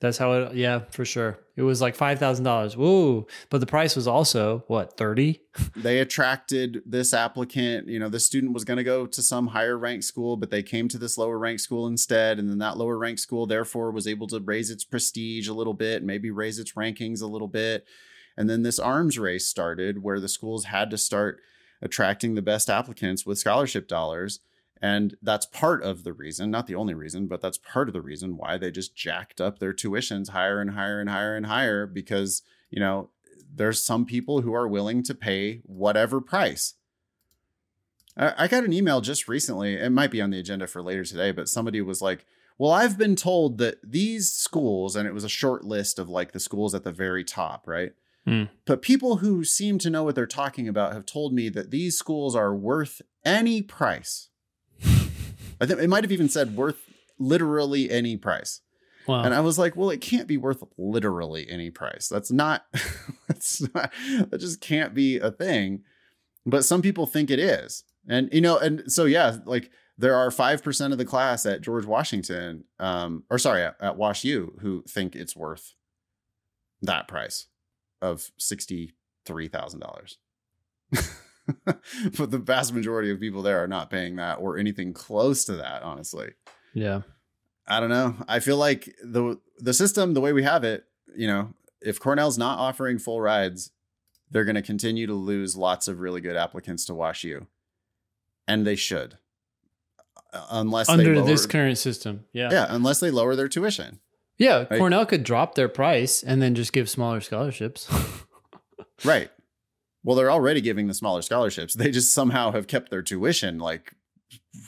[0.00, 0.54] that's how it.
[0.54, 1.38] Yeah, for sure.
[1.56, 2.74] It was like five thousand dollars.
[2.76, 3.26] Whoa!
[3.50, 5.42] But the price was also what thirty.
[5.76, 7.86] they attracted this applicant.
[7.86, 10.62] You know, the student was going to go to some higher ranked school, but they
[10.62, 14.06] came to this lower ranked school instead, and then that lower ranked school therefore was
[14.06, 17.86] able to raise its prestige a little bit, maybe raise its rankings a little bit,
[18.38, 21.40] and then this arms race started where the schools had to start
[21.82, 24.40] attracting the best applicants with scholarship dollars
[24.80, 28.00] and that's part of the reason, not the only reason, but that's part of the
[28.00, 31.86] reason why they just jacked up their tuitions higher and higher and higher and higher
[31.86, 33.10] because, you know,
[33.54, 36.74] there's some people who are willing to pay whatever price.
[38.16, 39.74] I got an email just recently.
[39.74, 42.26] It might be on the agenda for later today, but somebody was like,
[42.58, 46.32] Well, I've been told that these schools, and it was a short list of like
[46.32, 47.92] the schools at the very top, right?
[48.26, 48.48] Mm.
[48.66, 51.96] But people who seem to know what they're talking about have told me that these
[51.96, 54.29] schools are worth any price.
[55.60, 56.80] I think it might have even said worth
[57.18, 58.60] literally any price.
[59.06, 59.22] Wow.
[59.22, 62.08] And I was like, well, it can't be worth literally any price.
[62.08, 62.64] That's not,
[63.28, 63.92] that's not,
[64.28, 65.82] that just can't be a thing.
[66.46, 67.84] But some people think it is.
[68.08, 71.84] And, you know, and so, yeah, like there are 5% of the class at George
[71.84, 75.74] Washington, um, or sorry, at, at Wash U who think it's worth
[76.82, 77.46] that price
[78.00, 80.16] of $63,000.
[82.18, 85.56] but the vast majority of people there are not paying that or anything close to
[85.56, 86.32] that, honestly.
[86.74, 87.02] Yeah.
[87.66, 88.16] I don't know.
[88.28, 90.84] I feel like the the system, the way we have it,
[91.14, 93.70] you know, if Cornell's not offering full rides,
[94.30, 97.46] they're going to continue to lose lots of really good applicants to Wash U,
[98.48, 99.18] and they should,
[100.32, 102.24] uh, unless under lower, this current system.
[102.32, 104.00] Yeah, yeah, unless they lower their tuition.
[104.36, 104.78] Yeah, right?
[104.78, 107.88] Cornell could drop their price and then just give smaller scholarships.
[109.04, 109.30] right.
[110.02, 111.74] Well, they're already giving the smaller scholarships.
[111.74, 113.94] They just somehow have kept their tuition like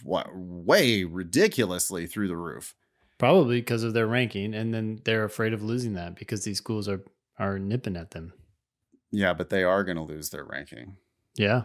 [0.02, 2.74] what way ridiculously through the roof.
[3.18, 6.88] Probably because of their ranking, and then they're afraid of losing that because these schools
[6.88, 7.02] are
[7.38, 8.32] are nipping at them.
[9.10, 10.96] Yeah, but they are going to lose their ranking.
[11.34, 11.62] Yeah.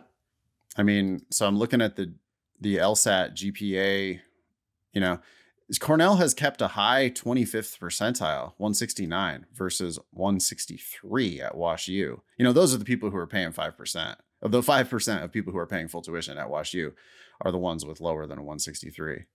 [0.78, 2.14] I mean, so I'm looking at the
[2.62, 4.20] the LSAT GPA.
[4.94, 5.20] You know,
[5.80, 12.22] Cornell has kept a high 25th percentile, 169 versus 163 at Wash U.
[12.38, 14.16] You know, those are the people who are paying 5%.
[14.42, 16.94] Of the 5% of people who are paying full tuition at Wash U
[17.42, 19.26] are the ones with lower than 163.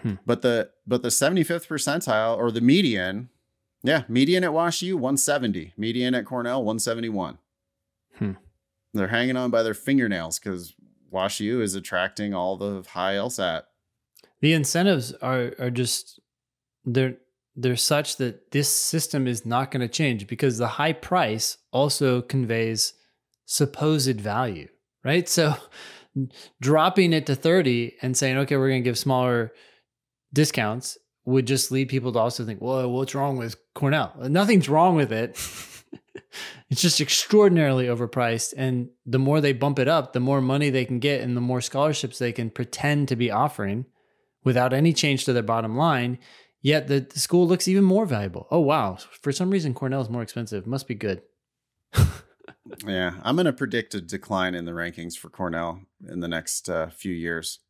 [0.00, 0.14] Hmm.
[0.24, 3.30] But the but the 75th percentile or the median,
[3.82, 7.38] yeah, median at Wash U 170, median at Cornell 171.
[8.16, 8.32] Hmm.
[8.94, 10.74] They're hanging on by their fingernails because
[11.10, 13.62] Wash U is attracting all the high LSAT.
[14.42, 16.20] The incentives are are just
[16.84, 17.16] they're
[17.56, 22.22] they're such that this system is not going to change because the high price also
[22.22, 22.94] conveys
[23.46, 24.68] supposed value,
[25.04, 25.28] right?
[25.28, 25.54] So
[26.60, 29.52] dropping it to 30 and saying, okay, we're going to give smaller
[30.32, 34.12] discounts would just lead people to also think, well, what's wrong with Cornell?
[34.22, 35.30] Nothing's wrong with it.
[36.70, 38.54] it's just extraordinarily overpriced.
[38.56, 41.40] And the more they bump it up, the more money they can get and the
[41.40, 43.86] more scholarships they can pretend to be offering
[44.44, 46.18] without any change to their bottom line.
[46.60, 48.46] Yet the, the school looks even more valuable.
[48.50, 48.96] Oh, wow.
[49.20, 50.66] For some reason, Cornell is more expensive.
[50.66, 51.22] Must be good.
[52.86, 56.68] Yeah, I'm going to predict a decline in the rankings for Cornell in the next
[56.68, 57.60] uh, few years.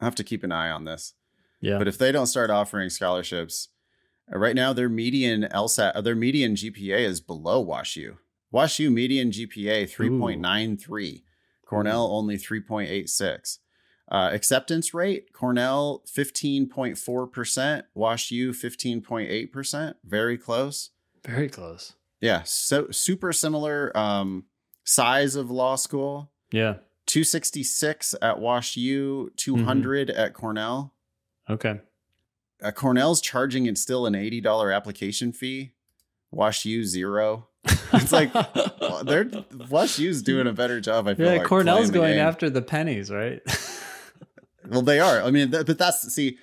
[0.00, 1.14] I have to keep an eye on this.
[1.60, 1.78] Yeah.
[1.78, 3.68] But if they don't start offering scholarships,
[4.32, 8.16] uh, right now their median LSAT, uh, their median GPA is below WashU.
[8.52, 11.22] WashU median GPA 3.93,
[11.66, 13.58] Cornell only 3.86.
[14.10, 20.90] Uh, acceptance rate, Cornell 15.4%, Wash U 15.8%, very close.
[21.24, 21.92] Very close.
[22.20, 24.44] Yeah, so super similar um,
[24.84, 26.32] size of law school.
[26.50, 26.74] Yeah.
[27.06, 30.92] 266 at Wash U, 200 at Cornell.
[31.48, 31.80] Okay.
[32.62, 35.72] Uh, Cornell's charging it still an $80 application fee.
[36.30, 37.48] Wash U zero.
[37.92, 38.32] It's like
[39.02, 39.28] they're
[39.68, 41.08] Wash U's doing a better job.
[41.08, 42.24] I feel yeah, like Cornell's going game.
[42.24, 43.40] after the pennies, right?
[44.70, 45.22] Well, they are.
[45.22, 46.38] I mean, th- but that's see,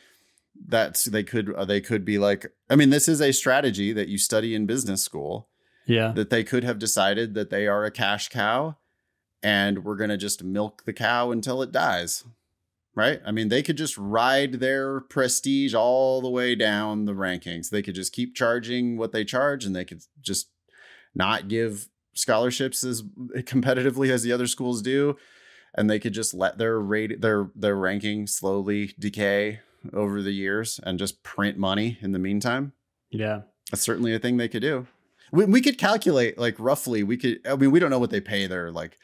[0.67, 2.47] that's they could uh, they could be like.
[2.69, 5.47] I mean, this is a strategy that you study in business school.
[5.87, 6.11] yeah.
[6.11, 8.75] that they could have decided that they are a cash cow
[9.41, 12.25] and we're going to just milk the cow until it dies.
[12.93, 13.21] Right?
[13.25, 17.69] I mean, they could just ride their prestige all the way down the rankings.
[17.69, 20.49] They could just keep charging what they charge and they could just
[21.13, 23.03] not give scholarships as
[23.35, 25.15] competitively as the other schools do
[25.77, 29.59] and they could just let their rate their their ranking slowly decay
[29.93, 32.73] over the years and just print money in the meantime.
[33.09, 33.41] Yeah.
[33.71, 34.87] That's certainly a thing they could do.
[35.31, 37.03] We, we could calculate like roughly.
[37.03, 37.39] We could.
[37.45, 38.97] I mean, we don't know what they pay their like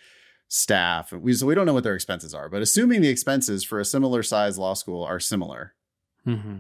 [0.47, 1.12] staff.
[1.12, 2.49] We so we don't know what their expenses are.
[2.49, 5.73] But assuming the expenses for a similar size law school are similar,
[6.23, 6.57] hmm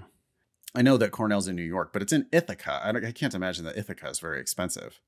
[0.75, 2.81] I know that Cornell's in New York, but it's in Ithaca.
[2.83, 4.99] I, don't, I can't imagine that Ithaca is very expensive.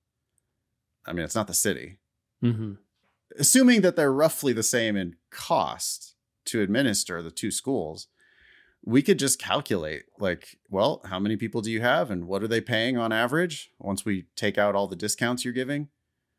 [1.08, 1.98] I mean, it's not the city.
[2.42, 2.74] hmm
[3.40, 8.08] Assuming that they're roughly the same in cost to administer the two schools,
[8.84, 12.48] we could just calculate like, well, how many people do you have and what are
[12.48, 15.90] they paying on average once we take out all the discounts you're giving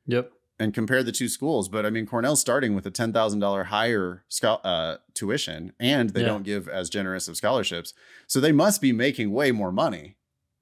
[0.07, 0.31] Yep.
[0.61, 1.69] and compare the two schools.
[1.69, 6.27] But I mean, Cornell's starting with a $10,000 higher uh, tuition and they Yeah.
[6.29, 7.93] don't give as generous of scholarships.
[8.29, 10.17] So they must be making way more money.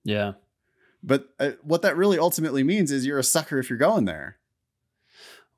[0.05, 0.33] Yeah.
[1.03, 4.39] But uh, what that really ultimately means is you're a sucker if you're going there.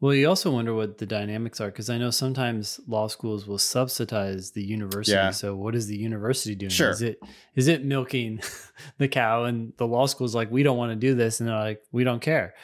[0.00, 3.58] Well, you also wonder what the dynamics are because I know sometimes law schools will
[3.58, 5.16] subsidize the university.
[5.16, 5.30] Yeah.
[5.30, 6.70] So what is the university doing?
[6.70, 6.90] Sure.
[6.90, 7.18] Is it
[7.54, 8.40] is it milking
[8.98, 11.56] the cow and the law school's like, we don't want to do this, and they're
[11.56, 12.54] like, we don't care.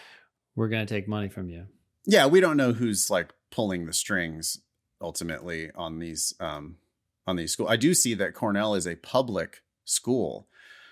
[0.57, 1.67] We're gonna take money from you.
[2.05, 4.59] yeah, we don't know who's like pulling the strings
[5.01, 6.77] ultimately on these um
[7.27, 7.69] on these school.
[7.69, 10.49] I do see that Cornell is a public school.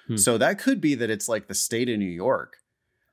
[0.07, 0.17] Hmm.
[0.17, 2.57] So that could be that it's like the state of New York.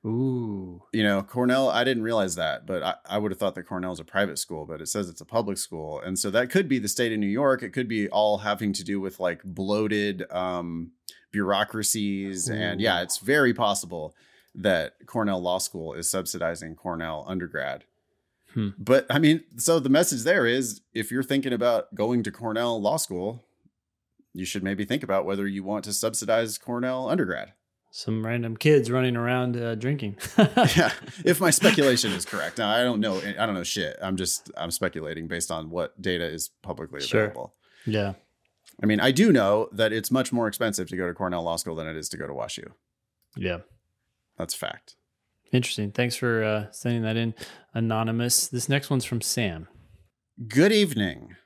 [0.08, 0.82] Ooh.
[0.92, 3.92] You know, Cornell, I didn't realize that, but I, I would have thought that Cornell
[3.92, 6.00] is a private school, but it says it's a public school.
[6.00, 7.62] And so that could be the state of New York.
[7.62, 10.92] It could be all having to do with like bloated um
[11.30, 12.48] bureaucracies.
[12.48, 14.14] And yeah, it's very possible
[14.54, 17.84] that Cornell Law School is subsidizing Cornell undergrad.
[18.54, 18.70] Hmm.
[18.78, 22.80] But I mean, so the message there is if you're thinking about going to Cornell
[22.80, 23.44] Law School,
[24.32, 27.52] you should maybe think about whether you want to subsidize Cornell undergrad.
[27.90, 30.18] Some random kids running around uh, drinking.
[30.38, 30.92] yeah,
[31.24, 32.58] if my speculation is correct.
[32.58, 33.18] Now I don't know.
[33.18, 33.96] I don't know shit.
[34.02, 37.54] I'm just I'm speculating based on what data is publicly available.
[37.84, 37.92] Sure.
[37.92, 38.12] yeah.
[38.82, 41.56] I mean, I do know that it's much more expensive to go to Cornell Law
[41.56, 42.66] School than it is to go to WashU.
[43.36, 43.58] Yeah.
[44.36, 44.94] That's fact.
[45.50, 45.90] Interesting.
[45.90, 47.34] Thanks for uh, sending that in,
[47.74, 48.46] anonymous.
[48.46, 49.66] This next one's from Sam.
[50.46, 51.36] Good evening.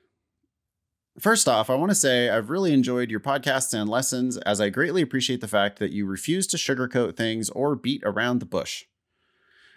[1.19, 4.71] First off, I want to say I've really enjoyed your podcasts and lessons as I
[4.71, 8.87] greatly appreciate the fact that you refuse to sugarcoat things or beat around the bush.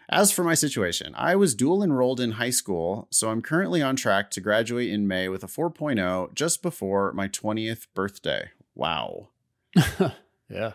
[0.07, 3.95] As for my situation, I was dual enrolled in high school, so I'm currently on
[3.95, 8.51] track to graduate in May with a 4.0 just before my 20th birthday.
[8.75, 9.29] Wow.
[10.49, 10.73] yeah.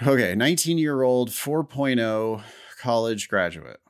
[0.00, 2.42] Okay, 19 year old 4.0
[2.80, 3.80] college graduate.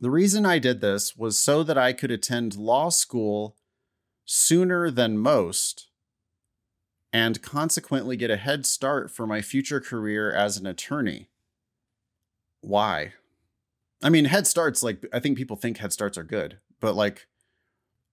[0.00, 3.56] The reason I did this was so that I could attend law school
[4.24, 5.88] sooner than most
[7.12, 11.28] and consequently get a head start for my future career as an attorney.
[12.60, 13.12] Why?
[14.02, 17.26] I mean, head starts, like, I think people think head starts are good, but like,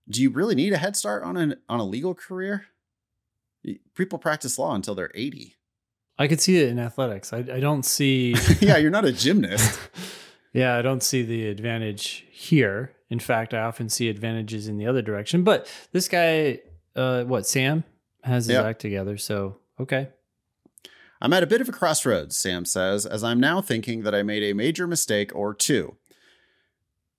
[0.09, 2.65] do you really need a head start on an on a legal career?
[3.95, 5.55] People practice law until they're 80.
[6.17, 7.31] I could see it in athletics.
[7.31, 8.35] I, I don't see.
[8.59, 9.79] yeah, you're not a gymnast.
[10.53, 12.93] yeah, I don't see the advantage here.
[13.09, 15.43] In fact, I often see advantages in the other direction.
[15.43, 16.59] But this guy,
[16.95, 17.83] uh, what Sam
[18.23, 18.65] has his Yep.
[18.65, 19.17] act together.
[19.17, 20.09] So okay,
[21.21, 24.23] I'm at a bit of a crossroads, Sam says, as I'm now thinking that I
[24.23, 25.97] made a major mistake or two.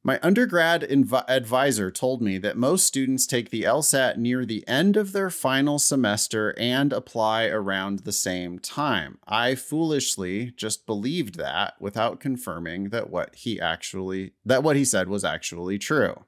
[0.02, 4.96] My undergrad inv- advisor told me that most students take the LSAT near the end
[4.96, 9.18] of their final semester and apply around the same time.
[9.26, 15.08] I foolishly just believed that without confirming that what he actually that what he said
[15.08, 16.24] was actually true.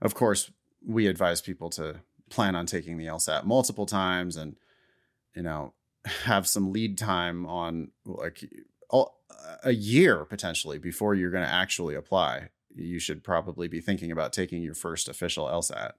[0.00, 0.52] Of course,
[0.86, 4.54] we advise people to plan on taking the LSAT multiple times and
[5.34, 5.72] you know
[6.24, 8.44] have some lead time on like
[9.62, 12.48] a year potentially before you're going to actually apply.
[12.74, 15.92] You should probably be thinking about taking your first official LSAT.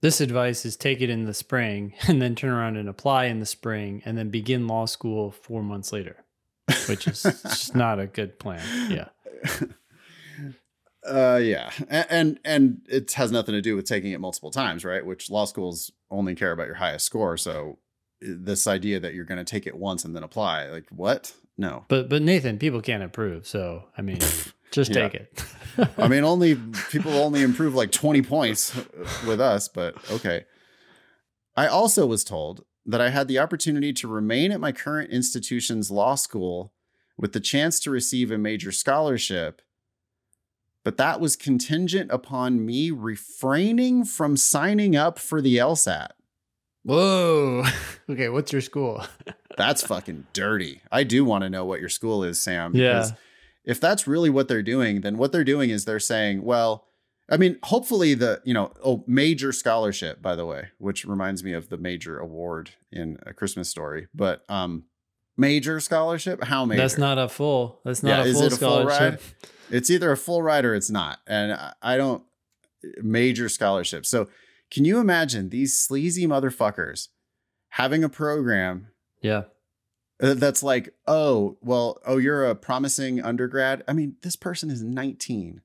[0.00, 3.40] this advice is take it in the spring and then turn around and apply in
[3.40, 6.24] the spring and then begin law school four months later,
[6.88, 8.90] which is just not a good plan.
[8.90, 9.08] Yeah.
[11.06, 14.84] Uh, yeah, A- and and it has nothing to do with taking it multiple times,
[14.84, 15.06] right?
[15.06, 17.36] Which law schools only care about your highest score.
[17.36, 17.78] So
[18.20, 21.34] this idea that you're going to take it once and then apply, like what?
[21.58, 23.46] No, But but Nathan, people can't improve.
[23.46, 24.18] So I mean,
[24.70, 25.44] just take it.
[25.98, 26.56] I mean, only
[26.90, 28.84] people only improve like 20 points uh,
[29.26, 30.44] with us, but okay.
[31.56, 35.90] I also was told that I had the opportunity to remain at my current institution's
[35.90, 36.72] law school
[37.16, 39.62] with the chance to receive a major scholarship,
[40.84, 46.10] but that was contingent upon me refraining from signing up for the LSAT.
[46.86, 47.64] Whoa.
[48.08, 49.04] Okay, what's your school?
[49.58, 50.80] That's fucking dirty.
[50.92, 52.72] I do want to know what your school is, Sam.
[52.76, 53.08] Yeah.
[53.64, 56.84] If that's really what they're doing, then what they're doing is they're saying, well,
[57.28, 61.52] I mean, hopefully the, you know, oh, major scholarship, by the way, which reminds me
[61.52, 64.06] of the major award in a Christmas story.
[64.14, 64.84] But um
[65.36, 66.82] major scholarship, how major?
[66.82, 67.80] That's not a full.
[67.84, 69.00] That's not Yeah, a is full it a full scholarship.
[69.14, 69.76] ride?
[69.76, 71.18] It's either a full ride or it's not.
[71.26, 72.22] And I don't
[73.02, 74.06] major scholarship.
[74.06, 74.28] So
[74.70, 77.08] can you imagine these sleazy motherfuckers
[77.70, 78.88] having a program
[79.22, 79.44] Yeah.
[80.18, 83.82] that's like, oh, well, oh, you're a promising undergrad.
[83.86, 85.60] I mean, this person is 19.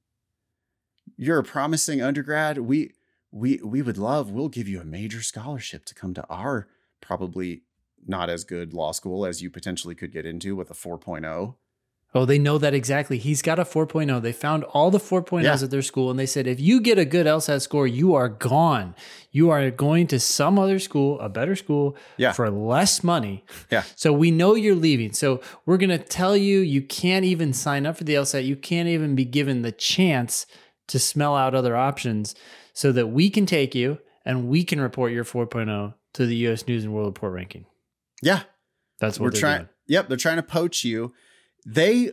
[1.17, 2.57] You're a promising undergrad.
[2.59, 2.93] We
[3.31, 6.67] we we would love, we'll give you a major scholarship to come to our
[6.99, 7.63] probably
[8.05, 11.55] not as good law school as you potentially could get into with a 4.0.
[12.13, 13.17] Oh, they know that exactly.
[13.17, 14.21] He's got a 4.0.
[14.21, 15.53] They found all the 4.0s Yeah.
[15.53, 18.27] at their school and they said, if you get a good LSAT score, you are
[18.27, 18.95] gone.
[19.31, 22.33] You are going to some other school, a better school, Yeah.
[22.33, 23.45] for less money.
[23.71, 23.83] Yeah.
[23.95, 25.13] So we know you're leaving.
[25.13, 28.45] So we're going to tell you you can't even sign up for the LSAT.
[28.45, 30.45] You can't even be given the chance
[30.89, 32.35] to smell out other options
[32.73, 36.67] so that we can take you and we can report your 4.0 to the US
[36.67, 37.67] News and World Report ranking.
[38.21, 38.41] Yeah.
[38.99, 39.69] That's what We're trying.
[39.87, 41.13] Yep, they're trying to poach you.
[41.65, 42.11] They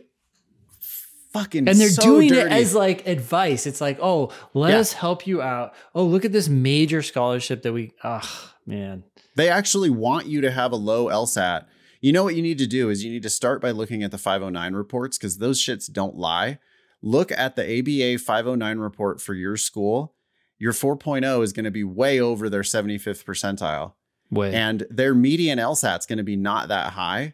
[1.31, 3.67] fucking and they're so doing it as like advice.
[3.67, 4.79] It's like, oh, let Yeah.
[4.79, 5.73] us help you out.
[5.93, 7.91] Oh, look at this major scholarship that we.
[8.03, 9.03] Ah, man.
[9.35, 11.65] They actually want you to have a low LSAT.
[12.01, 14.11] You know what you need to do is you need to start by looking at
[14.11, 16.59] the 509 reports because those shits don't lie.
[17.01, 20.15] Look at the ABA 509 report for your school.
[20.57, 23.93] Your 4.0 is going to be way over their 75th percentile,
[24.29, 24.53] Wait.
[24.53, 27.33] and their median LSAT is going to be not that high.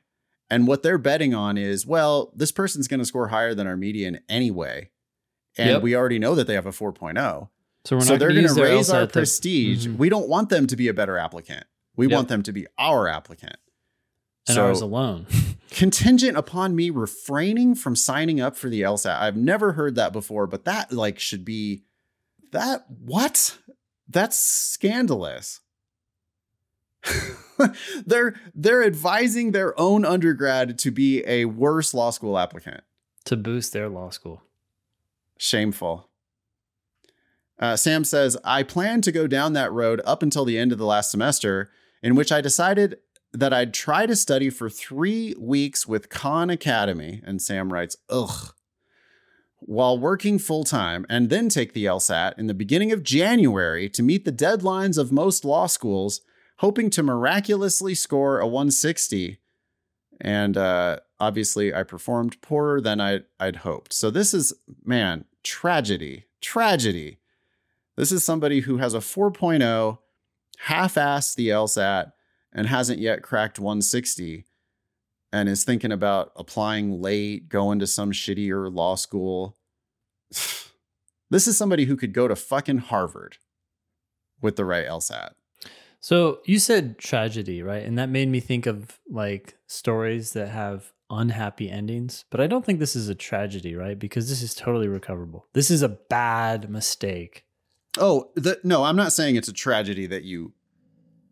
[0.50, 3.76] And what they're betting on is, well, this person's going to score higher than our
[3.78, 4.90] median anyway.
[5.58, 5.82] And Yep.
[5.82, 7.50] we already know that they have a 4.0
[7.86, 9.88] so we're so not they're going to raise our prestige.
[9.88, 9.98] Mhm.
[9.98, 11.66] We don't want them to be a better applicant.
[11.96, 12.16] We Yep.
[12.16, 13.58] want them to be our applicant.
[14.48, 15.26] and so ours alone.
[15.72, 19.20] contingent upon me refraining from signing up for the LSAT.
[19.20, 21.84] I've never heard that before, but that like should be
[22.52, 23.58] that what?
[24.08, 25.62] That's scandalous.
[28.06, 32.84] they're they're advising their own undergrad to be a worse law school applicant.
[33.26, 34.44] to boost their law school.
[35.38, 36.10] Shameful.
[37.58, 40.78] Uh, Sam says, I planned to go down that road up until the end of
[40.78, 41.72] the last semester,
[42.04, 42.98] in which I decided
[43.32, 47.22] that I'd try to study for three weeks with Khan Academy.
[47.26, 48.54] And Sam writes, ugh.
[49.60, 54.04] While working full time, and then take the LSAT in the beginning of January to
[54.04, 56.22] meet the deadlines of most law schools,
[56.58, 59.40] hoping to miraculously score a 160.
[60.22, 63.94] And uh, obviously, I performed poorer than I, I'd hoped.
[63.94, 64.54] So, this is,
[64.84, 67.20] man, tragedy, tragedy.
[67.98, 69.98] This is somebody who has a 4.0,
[70.60, 72.12] half assed the LSAT,
[72.54, 74.46] and hasn't yet cracked 160
[75.36, 79.58] and is thinking about applying late, going to some shittier law school.
[81.30, 83.38] this is somebody who could go to fucking Harvard
[84.42, 85.32] with the right LSAT.
[86.06, 87.82] So you said tragedy, right?
[87.82, 92.64] And that made me think of like stories that have unhappy endings, but I don't
[92.64, 93.98] think this is a tragedy, right?
[93.98, 95.48] Because this is totally recoverable.
[95.54, 97.46] This is a bad mistake.
[97.98, 100.54] Oh, the, no, I'm not saying it's a tragedy that you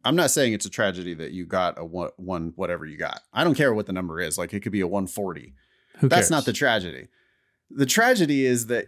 [0.03, 3.21] I'm not saying it's a tragedy that you got a one, one whatever you got.
[3.31, 4.39] I don't care what the number is.
[4.39, 5.53] Like it could be a 140.
[5.99, 6.31] Who That's cares?
[6.31, 7.09] not the tragedy.
[7.69, 8.87] The tragedy is that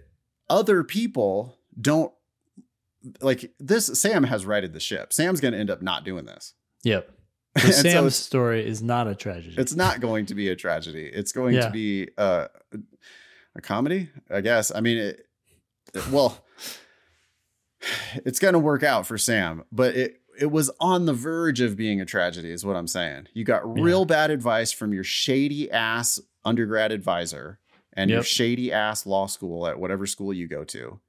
[0.49, 2.11] other people don't
[3.21, 3.85] like this.
[3.87, 5.13] Sam has righted the ship.
[5.13, 6.53] Sam's going to end up not doing this.
[6.83, 7.09] Yep.
[7.57, 9.55] So And so Sam's story is not a tragedy.
[9.57, 11.05] It's not going to be a tragedy.
[11.05, 11.67] It's going Yeah.
[11.67, 12.47] to be uh,
[13.55, 14.73] a comedy, I guess.
[14.75, 15.25] I mean, it,
[15.93, 16.43] it- well,
[18.25, 21.77] it's going to work out for Sam, but it it was on the verge of
[21.77, 23.27] being a tragedy, is what I'm saying.
[23.33, 27.59] You got real bad advice from your shady ass undergrad advisor
[27.93, 30.99] and your shady ass law school at whatever school you go to.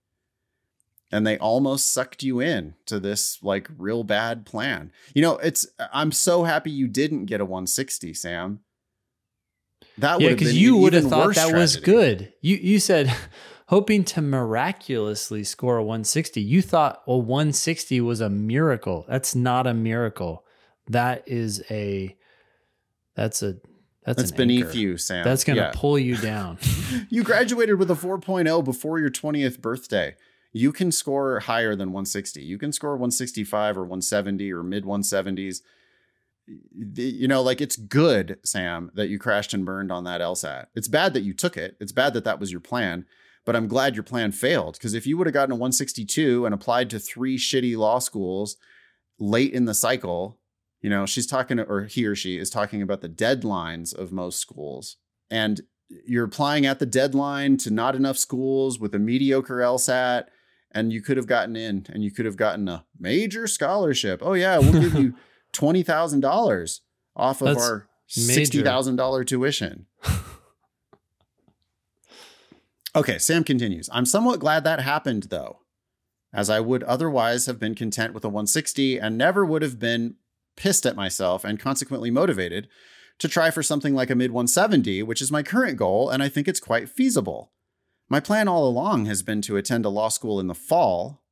[1.13, 4.91] And they almost sucked you in to this like real bad plan.
[5.15, 8.61] You know, it's I'm so happy you didn't get a 160, Sam.
[9.99, 12.33] That yeah, because you would have thought that was good.
[12.41, 13.15] You you said
[13.69, 16.41] hoping to miraculously score a 160.
[16.41, 19.05] You thought a 160 was a miracle.
[19.09, 20.45] That's not a miracle.
[20.89, 22.17] That is a
[23.15, 23.57] that's a
[24.05, 24.79] that's, That's beneath anchor.
[24.79, 25.25] you, Sam.
[25.25, 25.73] That's gonna Yeah.
[25.75, 26.59] pull you down.
[27.09, 30.15] You graduated with a 4.0 before your 20th birthday.
[30.57, 32.43] You can score higher than 160.
[32.43, 35.61] You can score 165 or 170 or mid 170s.
[36.73, 40.69] You know, like it's good, Sam, that you crashed and burned on that LSAT.
[40.75, 41.77] It's bad that you took it.
[41.79, 43.05] It's bad that that was your plan,
[43.45, 46.55] but I'm glad your plan failed because if you would have gotten a 162 and
[46.55, 48.57] applied to three shitty law schools
[49.19, 50.39] late in the cycle,
[50.81, 54.39] you know, she's talking, or he or she is talking about the deadlines of most
[54.39, 54.97] schools.
[55.31, 55.61] And
[56.07, 60.29] you're applying at the deadline to not enough schools with a mediocre LSAT,
[60.77, 64.21] and you could have gotten in and you could have gotten a major scholarship.
[64.23, 65.15] Oh, yeah, we'll give you
[65.55, 66.81] $20,000
[67.17, 69.87] off of That's our $60,000 tuition.
[72.95, 73.89] okay, Sam continues.
[73.91, 75.61] I'm somewhat glad that happened, though,
[76.31, 80.17] as I would otherwise have been content with a 160 and never would have been
[80.57, 82.69] pissed at myself and consequently motivated
[83.19, 86.29] to try for something like a mid 170, which is my current goal, and I
[86.29, 87.51] think it's quite feasible.
[88.09, 91.23] My plan all along has been to attend a law school in the fall,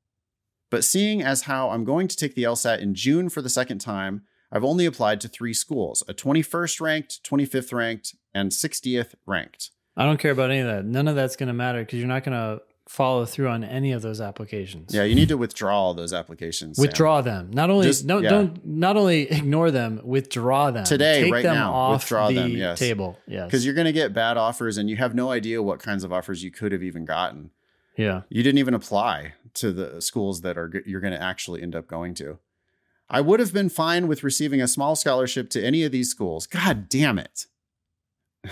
[0.70, 3.78] but seeing as how I'm going to take the LSAT in June for the second
[3.78, 9.70] time, I've only applied to three schools a 21st ranked, 25th ranked, and 60th ranked.
[9.96, 10.84] I don't care about any of that.
[10.84, 14.20] None of that's gonna matter because you're not gonna follow through on any of those
[14.20, 14.94] applications.
[14.94, 16.76] Yeah, you need to withdraw all those applications.
[16.76, 16.82] Sam.
[16.82, 17.50] Withdraw them.
[17.52, 18.28] Not only Just- no, yeah.
[18.30, 22.34] don't not only ignore them, withdraw them Today, Take right them now, off withdraw the
[22.34, 22.78] them, yes.
[22.78, 23.18] table.
[23.26, 26.04] Yes, Because you're going to get bad offers and you have no idea what kinds
[26.04, 27.50] of offers you could have even gotten.
[27.96, 28.22] yeah.
[28.28, 31.86] You didn't even apply to the schools that are you're going to actually end up
[31.86, 32.38] going to.
[33.08, 36.46] I would have been fine with receiving a small scholarship to any of these schools.
[36.46, 37.46] God damn it.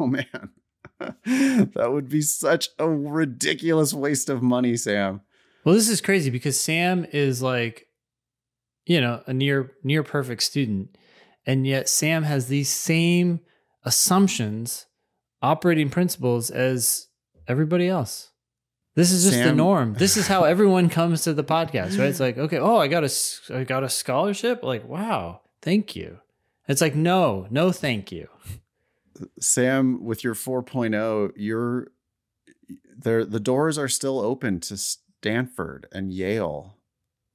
[0.00, 0.50] oh man.
[1.24, 5.20] that would be such a ridiculous waste of money, Sam.
[5.64, 7.86] Well, this is crazy because Sam is like,
[8.86, 10.96] you know, a near near perfect student,
[11.46, 13.40] and yet Sam has these same
[13.84, 14.86] assumptions,
[15.42, 17.08] operating principles as
[17.46, 18.30] everybody else.
[18.94, 19.94] This is just the norm.
[19.94, 22.08] This is how everyone comes to the podcast, right?
[22.08, 23.10] It's like, okay, oh, I got a
[23.54, 24.64] I got a scholarship.
[24.64, 26.18] Like, wow, thank you.
[26.66, 28.28] It's like, no, no, thank you.
[29.40, 31.88] Sam, with your 4.0, you're
[32.96, 36.76] there the doors are still open to Stanford and Yale.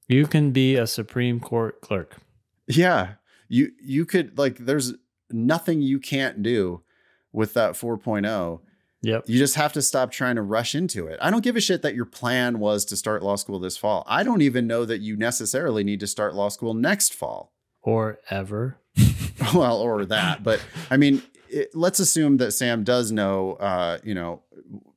[0.08, 2.16] You can be a Supreme Court clerk.
[2.66, 3.14] Yeah.
[3.48, 4.94] You you could like there's
[5.30, 6.82] nothing you can't do
[7.32, 8.60] with that 4.0.
[9.02, 9.24] Yep.
[9.26, 11.18] You just have to stop trying to rush into it.
[11.20, 14.04] I don't give a shit that your plan was to start law school this fall.
[14.06, 17.52] I don't even know that you necessarily need to start law school next fall.
[17.82, 18.78] Or ever.
[19.54, 21.22] well, or that, but I mean,
[21.54, 24.42] it, let's assume that Sam does know uh, you know,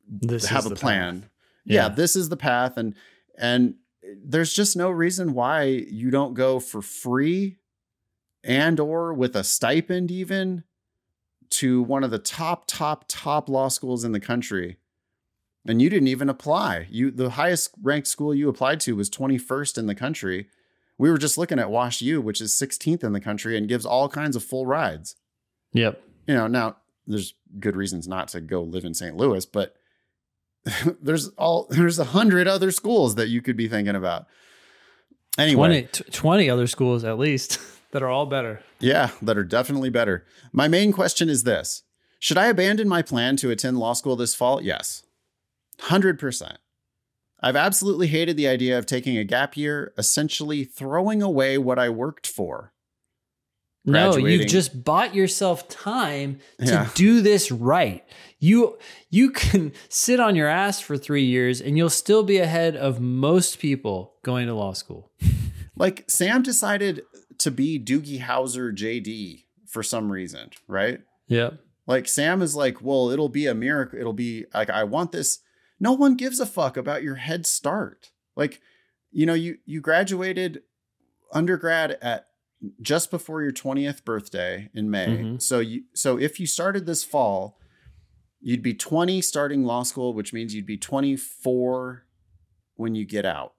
[0.10, 1.30] This have a plan.
[1.66, 1.84] Yeah.
[1.84, 1.90] Yeah.
[1.90, 2.96] this is the path and
[3.38, 3.76] and
[4.24, 7.58] there's just no reason why you don't go for free
[8.44, 10.64] and or with a stipend even
[11.50, 14.78] to one of the top top top law schools in the country.
[15.68, 16.88] And you didn't even apply.
[16.90, 20.48] You the highest ranked school you applied to was 21st in the country
[20.98, 23.86] We were just looking at Wash U, which is 16th in the country and gives
[23.86, 25.16] all kinds of full rides.
[25.74, 26.02] Yep.
[26.28, 29.16] You know, now there's good reasons not to go live in St.
[29.16, 29.76] Louis, but
[31.02, 34.28] there's all there's a hundred other schools that you could be thinking about.
[35.38, 37.60] Anyway, 20, t- 20 other schools at least
[37.92, 38.62] that are all better.
[38.80, 40.26] yeah, that are definitely better.
[40.52, 41.84] My main question is this:
[42.20, 44.62] Should I abandon my plan to attend law school this fall?
[44.62, 45.04] Yes,
[45.80, 46.58] hundred percent.
[47.40, 51.88] I've absolutely hated the idea of taking a gap year, essentially throwing away what I
[51.88, 52.74] worked for.
[53.88, 56.90] No, you've just bought yourself time to Yeah.
[56.94, 58.04] do this right.
[58.40, 58.78] You
[59.10, 63.00] you can sit on your ass for 3 years and you'll still be ahead of
[63.00, 65.12] most people going to law school.
[65.80, 67.04] Like Sam decided
[67.38, 71.02] to be Doogie Howser JD for some reason, right?
[71.28, 71.60] Yep.
[71.86, 74.00] Like Sam is like, well, it'll be a miracle.
[74.00, 75.38] It'll be like, I want this.
[75.80, 78.10] No one gives a fuck about your head start.
[78.36, 78.60] Like,
[79.12, 80.64] you know, you you graduated
[81.32, 82.27] undergrad at
[82.82, 85.08] just before your 20th birthday in May.
[85.08, 85.42] Mhm.
[85.42, 87.60] So you so if you started this fall,
[88.40, 92.06] you'd be 20 starting law school, which means you'd be 24
[92.76, 93.54] when you get out.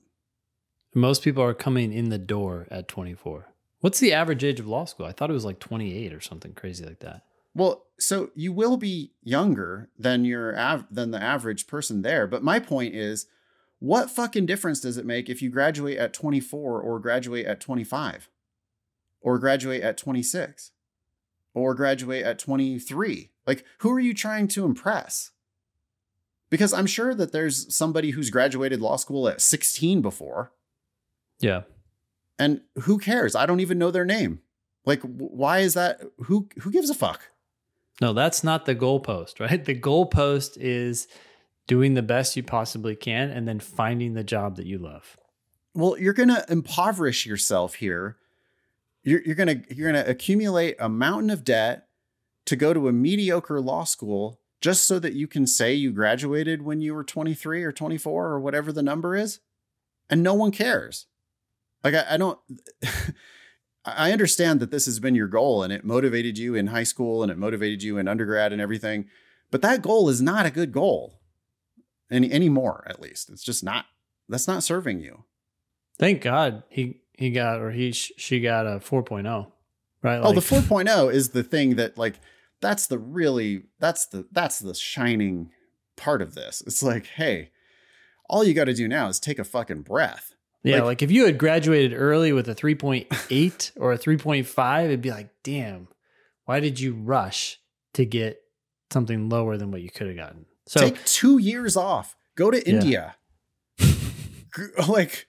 [0.94, 3.46] Most people are coming in the door at 24.
[3.80, 5.06] What's the average age of law school?
[5.06, 7.22] I thought it was like 28 or something crazy like that.
[7.54, 12.42] Well, so you will be younger than your av- than the average person there, but
[12.42, 13.26] my point is
[13.80, 18.28] what fucking difference does it make if you graduate at 24 or graduate at 25
[19.20, 20.70] or graduate at 26
[21.54, 23.30] or graduate at 23?
[23.46, 25.30] Like who are you trying to impress?
[26.50, 30.52] Because I'm sure that there's somebody who's graduated law school at 16 before
[31.40, 31.62] Yeah.
[32.38, 33.34] and who cares?
[33.34, 34.40] I don't even know their name.
[34.84, 37.30] Like why is that who who gives a fuck?
[38.00, 39.64] No, that's not the goalpost, right?
[39.64, 41.08] The goalpost is
[41.66, 45.18] doing the best you possibly can and then finding the job that you love.
[45.74, 48.16] well you're going to impoverish yourself here
[49.08, 51.88] you're, you're to you're to accumulate a mountain of debt
[52.46, 56.62] to go to a mediocre law school just so that you can say you graduated
[56.62, 59.40] when you were 23 or 24 or whatever the number is
[60.10, 61.06] and no one cares.
[61.84, 62.38] Like i, I don't
[63.84, 67.22] i understand that this has been your goal and it motivated you in high school
[67.22, 69.06] and it motivated you in undergrad and everything
[69.50, 71.18] but that goal is not a good goal
[72.10, 73.30] any anymore at least.
[73.30, 73.86] It's just not
[74.28, 75.24] that's not serving you.
[75.98, 76.62] Thank God.
[76.68, 79.50] He he got or he she got a 4.0,
[80.02, 80.18] right?
[80.22, 82.20] oh, the Like- 4.0 is the thing that like
[82.60, 85.50] that's the really that's the that's the shining
[85.96, 86.62] part of this.
[86.66, 87.50] It's like, hey,
[88.30, 90.34] all you got to do now is take a fucking breath.
[90.62, 95.00] Yeah, Like- like, if you had graduated early with a 3.8 or a 3.5, it'd
[95.02, 95.88] be like, damn,
[96.44, 97.58] why did you rush
[97.94, 98.40] to get
[98.90, 100.46] something lower than what you could have gotten?
[100.66, 102.14] So take 2 years off.
[102.36, 103.16] Go to India.
[103.78, 103.86] G-
[104.88, 105.26] like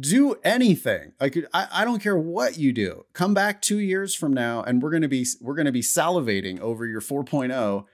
[0.00, 1.12] do anything.
[1.20, 3.06] Like I, I don't care what you do.
[3.12, 5.82] Come back 2 years from now and we're going to be we're going to be
[5.82, 7.84] salivating over your 4.0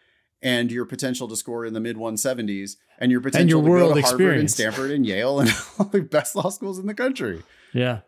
[0.43, 3.71] and your potential to score in the mid 170s and your potential your to go
[3.71, 4.51] world to Harvard and.
[4.51, 7.43] Stanford and Yale and all the best law schools in the country.
[7.73, 8.01] yeah,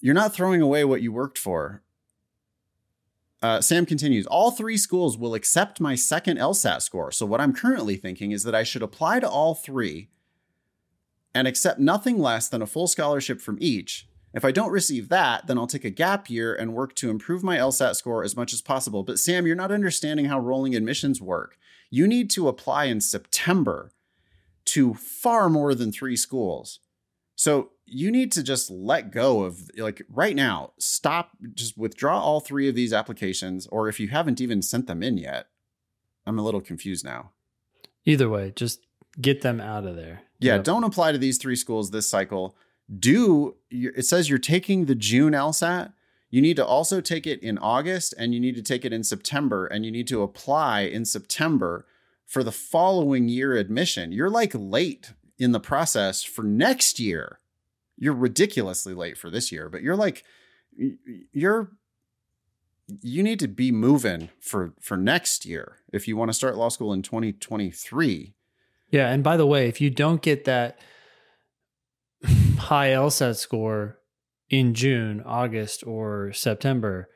[0.00, 1.82] You're not throwing away what you worked for.
[3.42, 7.12] Uh, Sam continues, all three schools will accept my second LSAT score.
[7.12, 10.08] So, what I'm currently thinking is that I should apply to all three
[11.34, 14.06] and accept nothing less than a full scholarship from each.
[14.32, 17.42] If I don't receive that, then I'll take a gap year and work to improve
[17.42, 19.02] my LSAT score as much as possible.
[19.02, 21.56] But, Sam, you're not understanding how rolling admissions work.
[21.90, 23.92] You need to apply in September
[24.66, 26.80] to far more than three schools.
[27.36, 32.40] So you need to just let go of like right now, stop, just withdraw all
[32.40, 35.48] three of these applications, or if you haven't even sent them in yet,
[36.26, 37.32] I'm a little confused now.
[38.04, 38.80] either way, just
[39.20, 40.22] get them out of there.
[40.44, 40.64] Yeah, Yep.
[40.64, 42.54] don't apply to these three schools this cycle.
[42.98, 45.92] Do it says you're taking the June LSAT.
[46.30, 49.04] You need to also take it in August and you need to take it in
[49.04, 51.86] September and you need to apply in September
[52.26, 54.12] for the following year admission.
[54.12, 57.38] You're like late in the process for next year.
[57.96, 60.24] You're ridiculously late for this year, but you're like
[61.32, 61.70] you're
[63.00, 66.68] you need to be moving for for next year if you want to start law
[66.68, 68.34] school in 2023.
[68.94, 70.78] Yeah, and by the way, if you don't get that
[72.58, 73.98] high LSAT score
[74.48, 77.08] in June, August, or September,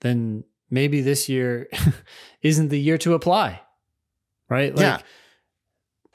[0.00, 1.68] then maybe this year
[2.42, 3.60] isn't the year to apply.
[4.48, 4.74] Right?
[4.74, 4.98] Like Yeah.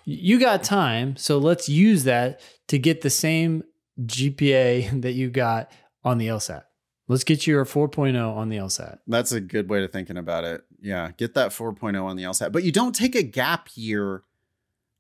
[0.05, 3.61] you got time, so let's use that to get the same
[4.03, 5.71] GPA that you got
[6.03, 6.63] on the LSAT.
[7.07, 8.97] Let's get you a 4.0 on the LSAT.
[9.05, 10.61] That's a good way of thinking about it.
[10.81, 12.51] Yeah, get that 4.0 on the LSAT.
[12.51, 14.23] But you don't take a gap year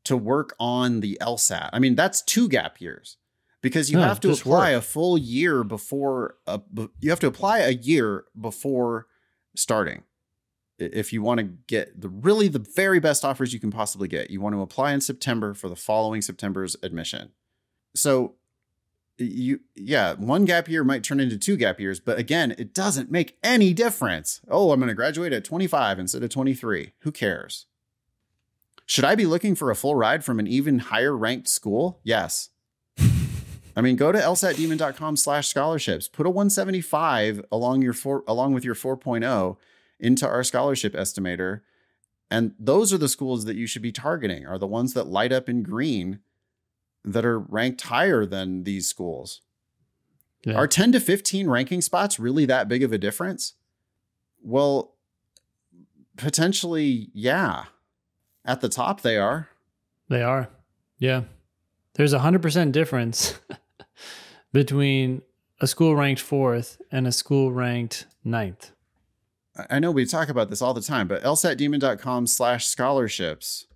[0.05, 1.69] to work on the LSAT.
[1.73, 3.17] I mean, that's two gap years.
[3.61, 4.79] because you No, have to apply work.
[4.79, 9.05] a full year before a, b- you have to apply a year before
[9.55, 10.03] starting
[10.79, 14.31] if you want to get the really the very best offers you can possibly get
[14.31, 17.29] you want to apply in september for the following september's admission
[17.93, 18.33] so
[19.19, 23.11] you yeah one gap year might turn into two gap years but again it doesn't
[23.11, 27.67] make any difference oh i'm going to graduate at 25 instead of 23 who cares
[28.91, 32.49] should i be looking for a full ride from an even higher ranked school yes
[33.75, 36.07] I mean, go to lsatdemon.com slash scholarships.
[36.07, 39.57] Put a 175 along your four, along with your 4.0
[39.99, 41.61] into our scholarship estimator.
[42.29, 45.31] And those are the schools that you should be targeting, are the ones that light
[45.31, 46.19] up in green
[47.03, 49.41] that are ranked higher than these schools.
[50.45, 50.55] Yeah.
[50.55, 53.53] Are 10 to 15 ranking spots really that big of a difference?
[54.41, 54.95] Well,
[56.17, 57.65] potentially, yeah.
[58.45, 59.49] At the top, they are.
[60.09, 60.49] They are.
[60.97, 61.23] Yeah.
[61.95, 63.39] There's a 100% difference
[64.53, 65.21] between
[65.59, 68.71] a school ranked fourth and a school ranked ninth.
[69.69, 73.67] I- know we talk about this all the time, but lsatdemon.com slash scholarships.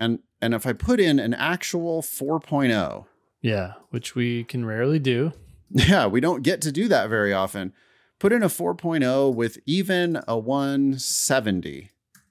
[0.00, 3.04] And and if I put in an actual 4.0,
[3.40, 3.74] Yeah.
[3.90, 5.32] Which we can rarely do.
[5.70, 7.72] yeah, we don't get to do that very often.
[8.18, 11.90] Put in a 4.0 with even a 170.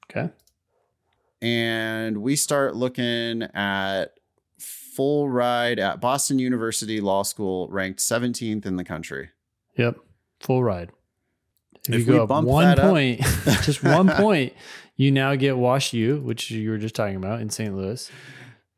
[0.09, 0.29] Okay.
[1.41, 4.11] And we start looking at
[4.59, 9.29] full ride at Boston University Law School, ranked 17th in the country.
[9.77, 9.97] Yep.
[10.41, 10.91] Full ride.
[11.87, 13.21] If, If you we go up one that up- point,
[13.63, 14.53] just one point,
[14.95, 17.75] you now get Wash U, which you were just talking about in St.
[17.75, 18.11] Louis.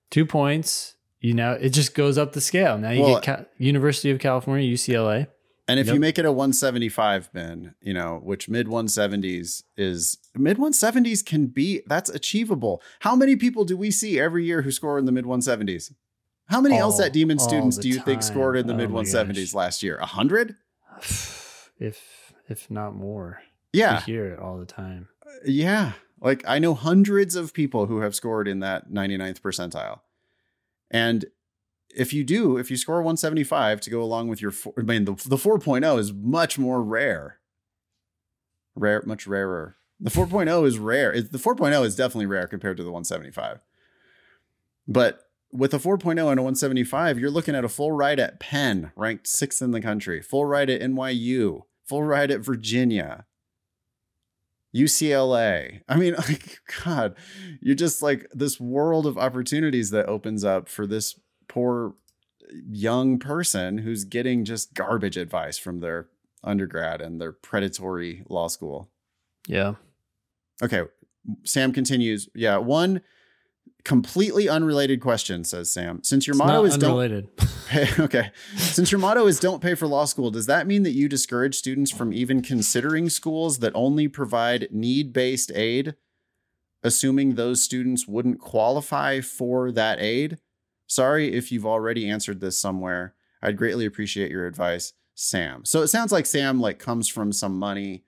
[0.10, 2.78] Two points, you now it just goes up the scale.
[2.78, 5.28] Now you Well- get Ca- University of California, UCLA.
[5.68, 5.94] And if Yep.
[5.94, 11.48] you make it a 175 bin, you know, which mid 170s is mid 170s can
[11.48, 12.82] be that's achievable.
[13.00, 15.94] How many people do we see every year who score in the mid 170s?
[16.48, 19.52] How many All- LSAT Demon students do you think scored in the Oh mid 170s
[19.52, 19.54] gosh.
[19.54, 19.98] last year?
[19.98, 20.56] A hundred?
[21.80, 23.42] If if not more.
[23.72, 24.04] Yeah.
[24.06, 25.08] We hear it all the time.
[25.26, 25.94] Uh, yeah.
[26.22, 30.02] Like I know hundreds of people who have scored in that 99th percentile.
[30.92, 31.26] And
[31.96, 35.06] if you do, if you score 175 to go along with your, four, I mean,
[35.06, 37.40] the, the 4.0 is much more rare.
[38.76, 39.78] Rare, much rarer.
[40.00, 41.14] The 4.0 is rare.
[41.14, 43.60] It, the 4.0 is definitely rare compared to the 175.
[44.88, 45.22] But
[45.52, 49.28] with a 4.0 and a 175, you're looking at a full ride at Penn, ranked
[49.28, 53.26] sixth in the country, full ride at NYU, full ride at Virginia,
[54.76, 55.82] UCLA.
[55.88, 57.16] I mean, like, God,
[57.62, 61.96] you're just like this world of opportunities that opens up for this poor
[62.70, 66.08] young person who's getting just garbage advice from their
[66.44, 68.90] undergrad and their predatory law school.
[69.48, 69.76] Yeah.
[70.62, 70.84] Okay.
[71.44, 72.30] Sam continues.
[72.36, 72.58] Yeah.
[72.58, 73.02] One
[73.86, 76.02] completely unrelated question, says Sam.
[76.04, 77.38] Since your It's motto is don't
[77.68, 78.32] pay, okay.
[78.56, 81.56] Since your motto is don't pay for law school, does that mean that you discourage
[81.56, 85.96] students from even considering schools that only provide need based aid,
[86.84, 90.38] assuming those students wouldn't qualify for that aid?
[90.94, 93.16] Sorry if you've already answered this somewhere.
[93.42, 95.66] I'd greatly appreciate your advice, Sam.
[95.66, 98.04] So it sounds like Sam like comes from some money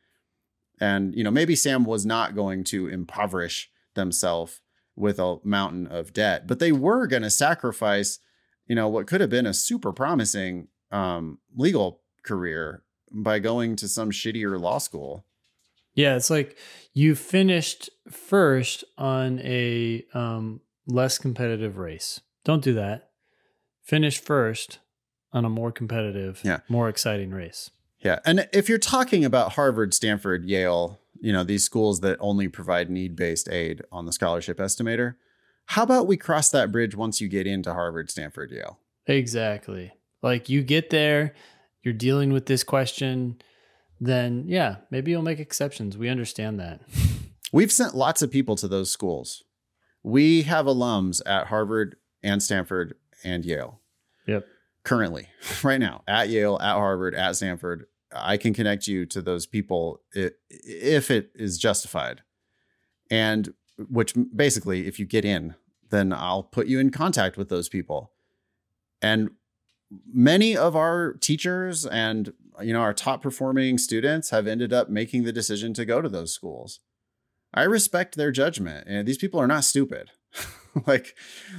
[0.79, 4.61] and you know maybe Sam was not going to impoverish themselves
[4.95, 8.19] with a mountain of debt, but they were going to sacrifice
[8.67, 13.87] you know what could have been a super promising um, legal career by going to
[13.87, 15.25] some shittier law school.
[15.95, 16.57] Yeah, it's like
[16.93, 22.21] you finished first on a um, less competitive race.
[22.45, 23.09] Don't do that.
[23.83, 24.79] Finish first
[25.33, 26.59] on a more competitive, Yeah.
[26.69, 27.69] more exciting race.
[27.99, 32.47] Yeah, and if you're talking about Harvard, Stanford, Yale, you know these schools that only
[32.47, 35.15] provide need-based aid on the scholarship estimator,
[35.67, 38.79] how about we cross that bridge once you get into Harvard, Stanford, Yale?
[39.07, 39.91] Exactly.
[40.21, 41.33] Like you get there,
[41.83, 43.41] you're dealing with this question,
[43.99, 45.97] then yeah, maybe you'll make exceptions.
[45.97, 46.81] We understand that.
[47.51, 49.43] We've sent lots of people to those schools.
[50.03, 51.95] We have alums at Harvard
[52.25, 53.79] and Stanford and Yale.
[54.27, 54.45] Yep.
[54.83, 55.29] Currently,
[55.63, 60.01] right now, at Yale, at Harvard, at Stanford, I can connect you to those people
[60.13, 62.21] if it is justified.
[63.09, 63.53] And
[63.89, 65.55] which basically, if you get in,
[65.89, 68.11] then I'll put you in contact with those people.
[69.01, 69.31] And
[70.11, 75.23] many of our teachers and you know our top performing students have ended up making
[75.23, 76.79] the decision to go to those schools.
[77.53, 78.87] I respect their judgment.
[78.87, 80.11] And these people are not stupid.
[80.87, 81.15] like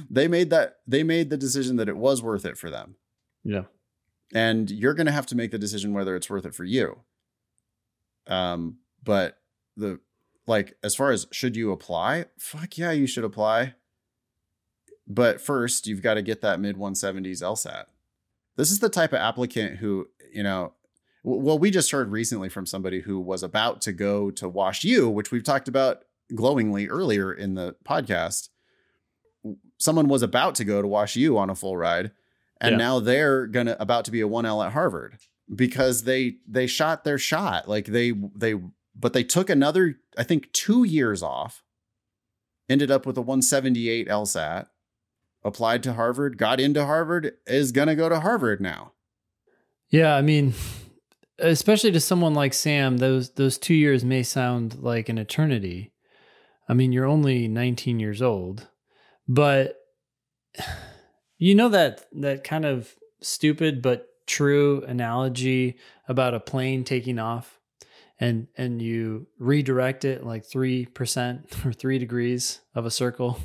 [0.09, 2.95] they made that they made the decision that it was worth it for them.
[3.43, 3.63] Yeah.
[4.33, 7.01] And you're going to have to make the decision whether it's worth it for you.
[8.27, 9.39] Um but
[9.75, 9.99] the
[10.47, 12.25] like as far as should you apply?
[12.37, 13.75] Fuck yeah, you should apply.
[15.07, 17.85] But first, you've got to get that mid 170s LSAT.
[18.57, 20.73] This is the type of applicant who, you know,
[21.23, 25.09] well, we just heard recently from somebody who was about to go to Wash U,
[25.09, 26.03] which we've talked about
[26.33, 28.49] glowingly earlier in the podcast.
[29.77, 32.11] Someone was about to go to Wash U on a full ride,
[32.59, 32.77] and Yeah.
[32.77, 35.17] now they're gonna about to be a 1L at Harvard
[35.53, 37.67] because they they shot their shot.
[37.69, 38.55] Like they they
[38.99, 41.63] but they took another, I think, two years off,
[42.67, 44.65] ended up with a 178 LSAT,
[45.43, 48.93] applied to Harvard, got into Harvard, is gonna go to Harvard now.
[49.89, 50.53] Yeah, I mean,
[51.39, 55.93] especially to someone like Sam, those those two years may sound like an eternity.
[56.67, 58.67] I mean, you're only 19 years old,
[59.27, 59.75] but
[61.37, 67.59] you know that that kind of stupid but true analogy about a plane taking off
[68.19, 73.39] and and you redirect it like 3% or 3 degrees of a circle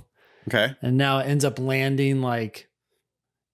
[0.48, 0.74] Okay.
[0.82, 2.68] and now it ends up landing like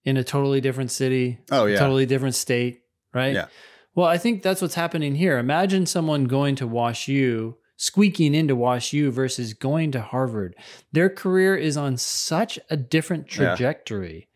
[0.03, 1.77] in a totally different city Oh yeah.
[1.77, 2.81] totally different state,
[3.13, 3.35] right?
[3.35, 3.45] Yeah.
[3.93, 5.37] Well, I think that's what's happening here.
[5.37, 10.53] Imagine someone going to Wash U, squeaking into Wash U versus going to Harvard.
[10.91, 13.55] Their career is on such a different Yeah.
[13.55, 14.27] trajectory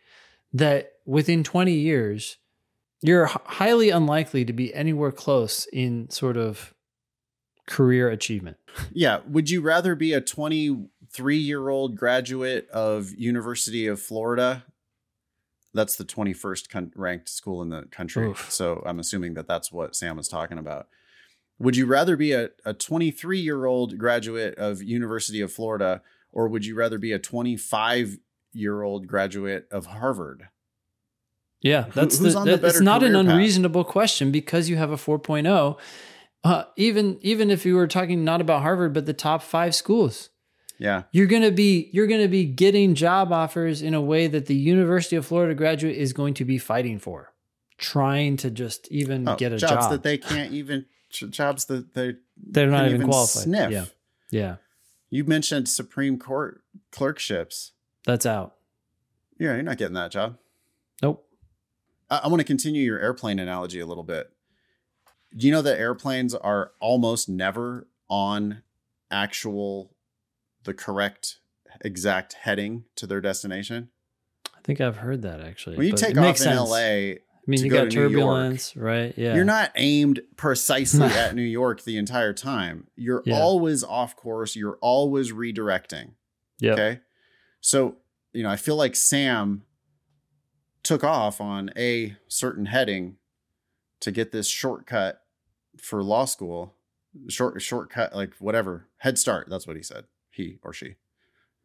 [0.53, 2.37] that within 20 years,
[3.01, 6.73] you're highly unlikely to be anywhere close in sort of
[7.67, 8.55] career achievement.
[8.93, 9.19] Yeah.
[9.27, 14.63] Would you rather be a 23 year old graduate of University of Florida?
[15.73, 18.27] That's the 21st con- ranked school in the country.
[18.27, 18.49] Oof.
[18.49, 20.87] So I'm assuming that that's what Sam was talking about.
[21.59, 26.01] Would you rather be a, a 23 year old graduate of University of Florida,
[26.31, 28.17] or would you rather be a 25
[28.53, 30.49] year old graduate of Harvard?
[31.61, 33.31] Yeah, Who- that's who's the, on the that- it's not an career path?
[33.33, 35.77] unreasonable question because you have a 4.0.
[36.43, 40.29] Uh, even even if you were talking not about Harvard but the top 5 schools.
[40.77, 41.03] Yeah.
[41.13, 44.55] You're going to be you're to be getting job offers in a way that the
[44.55, 47.31] University of Florida graduate is going to be fighting for.
[47.77, 49.91] Trying to just even Oh, get a jobs job.
[49.91, 53.43] that they can't even, jobs that they They're not even, qualified.
[53.43, 53.71] sniff.
[53.71, 53.85] Yeah.
[54.31, 54.55] Yeah.
[55.09, 56.61] You mentioned Supreme Court
[56.91, 57.71] clerkships.
[58.05, 58.55] That's out.
[59.37, 60.37] Yeah, you're not getting that job.
[61.01, 61.25] Nope.
[62.09, 64.31] I, I want to continue your airplane analogy a little bit.
[65.35, 68.63] Do you know that airplanes are almost never on
[69.09, 69.95] actual,
[70.63, 71.39] the correct
[71.81, 73.89] exact heading to their destination?
[74.55, 75.77] I think I've heard that actually.
[75.77, 76.69] When you take off in sense.
[76.69, 79.13] LA, I mean, to you go got to New York, turbulence, right?
[79.17, 79.35] Yeah.
[79.35, 82.87] you're not aimed precisely at New York the entire time.
[82.95, 83.39] You're Yeah.
[83.39, 84.55] always off course.
[84.55, 86.11] You're always redirecting.
[86.59, 86.73] Yep.
[86.73, 86.99] Okay.
[87.59, 87.97] So,
[88.31, 89.63] you know, I feel like Sam
[90.83, 93.17] took off on a certain heading
[94.01, 95.21] to get this shortcut
[95.81, 96.75] for law school.
[97.29, 98.87] Short shortcut, like whatever.
[98.97, 99.47] Head start.
[99.49, 100.05] That's what he said.
[100.31, 100.95] He or she.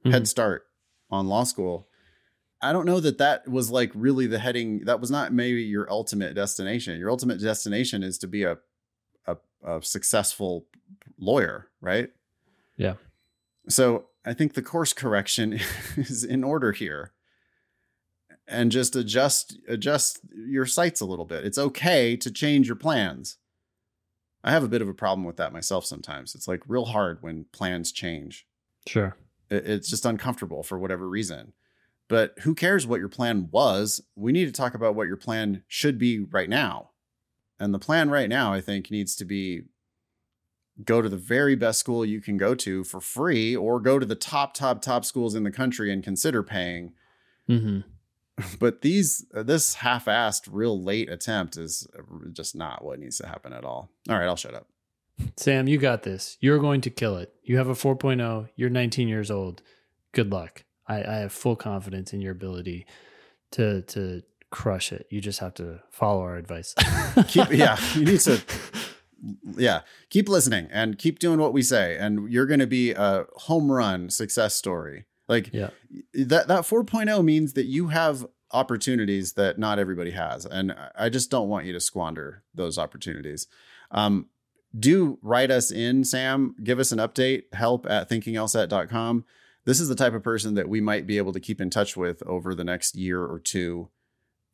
[0.04, 0.10] Mhm.
[0.12, 0.66] Head start
[1.10, 1.88] on law school.
[2.60, 4.84] I don't know that that was like really the heading.
[4.84, 6.98] That was not maybe your ultimate destination.
[6.98, 8.58] Your ultimate destination is to be a
[9.26, 10.66] a, a successful
[11.18, 12.10] lawyer, right?
[12.76, 12.94] Yeah.
[13.68, 15.60] So I think the course correction
[15.96, 17.12] is in order here.
[18.50, 21.44] And just adjust adjust your sights a little bit.
[21.44, 23.36] It's okay to change your plans.
[24.42, 26.34] I have a bit of a problem with that myself sometimes.
[26.34, 28.46] It's like real hard when plans change.
[28.86, 29.14] Sure.
[29.50, 31.52] It- It's just uncomfortable for whatever reason.
[32.08, 34.02] But who cares what your plan was?
[34.16, 36.90] We need to talk about what your plan should be right now.
[37.60, 39.62] And the plan right now, I think, needs to be
[40.84, 44.06] go to the very best school you can go to for free or go to
[44.06, 46.92] the top, top, top schools in the country and consider paying.
[47.46, 47.80] hmm
[48.60, 53.18] But these, uh, this half assed, real late attempt is uh, just not what needs
[53.18, 53.90] to happen at all.
[54.08, 54.68] All right, I'll shut up.
[55.36, 56.36] Sam, you got this.
[56.40, 57.34] You're going to kill it.
[57.42, 58.48] You have a 4.0.
[58.54, 59.62] You're 19 years old.
[60.12, 60.62] Good luck.
[60.88, 62.86] I, I have full confidence in your ability
[63.52, 65.06] to to crush it.
[65.10, 66.74] You just have to follow our advice.
[67.28, 68.40] Keep, yeah, you need to
[69.56, 69.80] yeah
[70.10, 71.96] keep listening and keep doing what we say.
[71.98, 75.06] And you're going to be a home run success story.
[75.28, 75.70] Like Yeah.
[76.14, 80.46] that that 4.0 means that you have opportunities that not everybody has.
[80.46, 83.46] And i just don't want you to squander those opportunities.
[83.90, 84.26] Um
[84.78, 86.54] do write us in sam.
[86.62, 87.42] Give us an update.
[87.52, 89.24] Help at thinkinglsat.com
[89.68, 91.96] this is the type of person that we might be able to keep in touch
[91.96, 93.88] with over the next year or two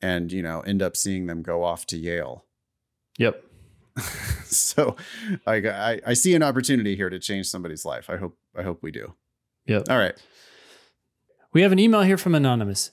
[0.02, 2.44] and you know end up seeing them go off to yale
[3.18, 3.44] Yep.
[4.44, 4.96] so
[5.46, 8.08] I, I I see an opportunity here to change somebody's life.
[8.10, 9.12] I hope I hope we do.
[9.66, 9.84] Yep.
[9.88, 10.14] All right.
[11.52, 12.90] We have an email here from Anonymous.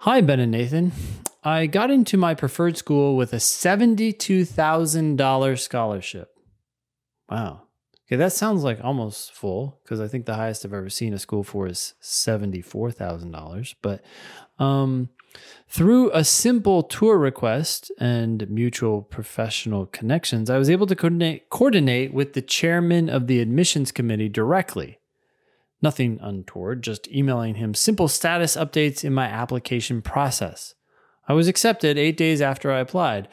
[0.00, 0.92] Hi, Ben and Nathan.
[1.42, 6.28] I got into my preferred school with a $72,000 scholarship.
[7.30, 7.62] Wow.
[8.06, 11.18] Okay, that sounds like almost full because I think the highest I've ever seen a
[11.18, 13.74] school for is seventy-four thousand dollars.
[13.80, 14.02] But
[14.58, 15.08] um,
[15.68, 22.12] through a simple tour request and mutual professional connections, I was able to coordinate, coordinate
[22.12, 24.98] with the chairman of the admissions committee directly.
[25.80, 30.74] Nothing untoward, just emailing him simple status updates in my application process.
[31.26, 33.28] I was accepted eight days after I applied.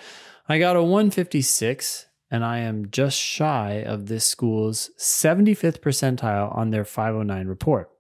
[0.48, 6.72] I got a 156 and I am just shy of this school's 75th percentile on
[6.72, 7.92] their 509 report.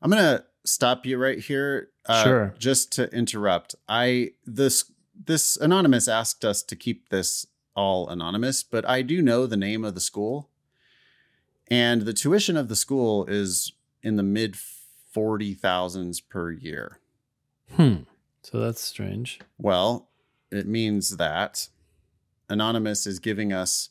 [0.00, 1.88] I'm gonna stop you right here.
[2.06, 2.54] Uh, Sure.
[2.58, 8.88] Just to interrupt, I this this anonymous asked us to keep this all anonymous, but
[8.88, 10.50] I do know the name of the school,
[11.68, 13.72] and the tuition of the school is
[14.02, 16.98] in the mid forty thousands per year.
[17.76, 18.02] Hmm.
[18.42, 19.38] So that's strange.
[19.58, 20.08] Well,
[20.50, 21.68] it means that
[22.52, 23.88] Anonymous is giving us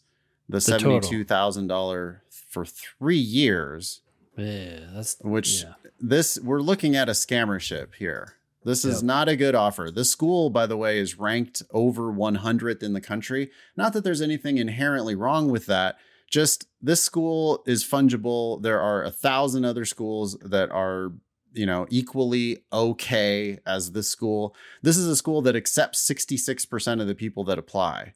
[0.47, 4.01] the, The seventy-two thousand dollar for three years.
[4.37, 5.73] Yeah, that's Which yeah.
[5.99, 8.35] this we're looking at a scammership here.
[8.63, 9.03] This is Yep.
[9.03, 9.89] not a good offer.
[9.89, 13.49] This school, by the way, is ranked over 100th in the country.
[13.75, 15.97] Not that there's anything inherently wrong with that.
[16.29, 18.61] Just this school is fungible.
[18.61, 21.11] There are a thousand other schools that are,
[21.53, 24.55] you know, equally okay as this school.
[24.83, 28.13] This is a school that accepts 66% of the people that apply.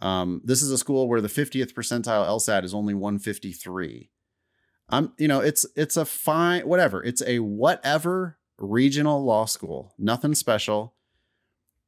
[0.00, 4.10] Um, this is a school where the 50th percentile LSAT is only 153.
[4.90, 7.02] I'm, you know, it's it's a fine whatever.
[7.02, 9.94] It's a whatever regional law school.
[9.98, 10.94] Nothing special.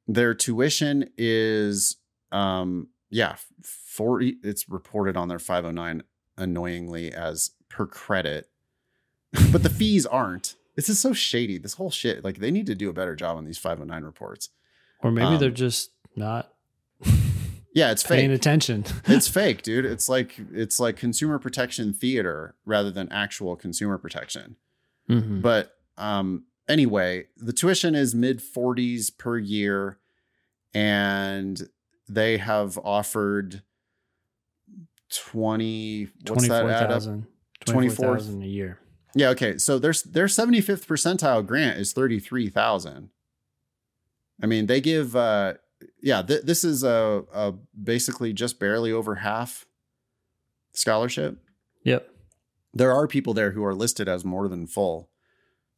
[0.07, 1.97] Their tuition is
[2.33, 6.03] um yeah, 40 it's reported on their 509
[6.37, 8.51] annoyingly as per credit.
[9.53, 10.57] but the fees aren't.
[10.77, 11.59] This is so shady.
[11.59, 12.23] This whole shit.
[12.23, 14.51] Like they need to do a better job on these 509 reports.
[15.03, 16.53] Or maybe um, they're just not
[17.75, 18.39] Yeah, it's paying fake.
[18.39, 18.85] attention.
[19.07, 19.85] it's fake, dude.
[19.85, 24.57] It's like it's like consumer protection theater rather than actual consumer protection.
[25.09, 25.43] Mhm.
[25.43, 29.99] But um, anyway, the tuition is mid 40s per year,
[30.75, 31.69] and
[32.09, 33.63] they have offered
[35.15, 36.09] 20.
[36.27, 37.03] What's that add up?
[37.03, 37.27] 24,000
[37.67, 38.79] 24 24,000 a year.
[39.15, 39.59] Yeah, okay.
[39.59, 43.11] So their their 75th percentile grant is 33,000.
[44.43, 45.55] I mean, they give uh
[46.03, 47.53] yeah, th- this is a, a
[47.83, 49.67] basically just barely over half
[50.73, 51.39] scholarship.
[51.85, 52.09] Yep.
[52.73, 55.11] There are people there who are listed as more than full.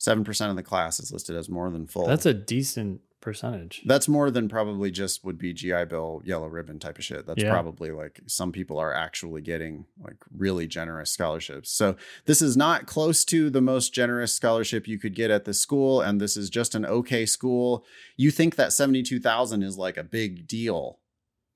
[0.00, 2.06] 7% of the class is listed as more than full.
[2.06, 3.80] That's a decent percentage.
[3.86, 7.24] That's more than probably just would be GI Bill yellow ribbon type of shit.
[7.26, 7.50] That's Yeah.
[7.50, 11.70] probably like some people are actually getting like really generous scholarships.
[11.70, 11.96] So
[12.26, 16.00] this is not close to the most generous scholarship you could get at the school,
[16.02, 17.84] and this is just an okay school.
[18.18, 20.98] You think that seventy two thousand is like a big deal,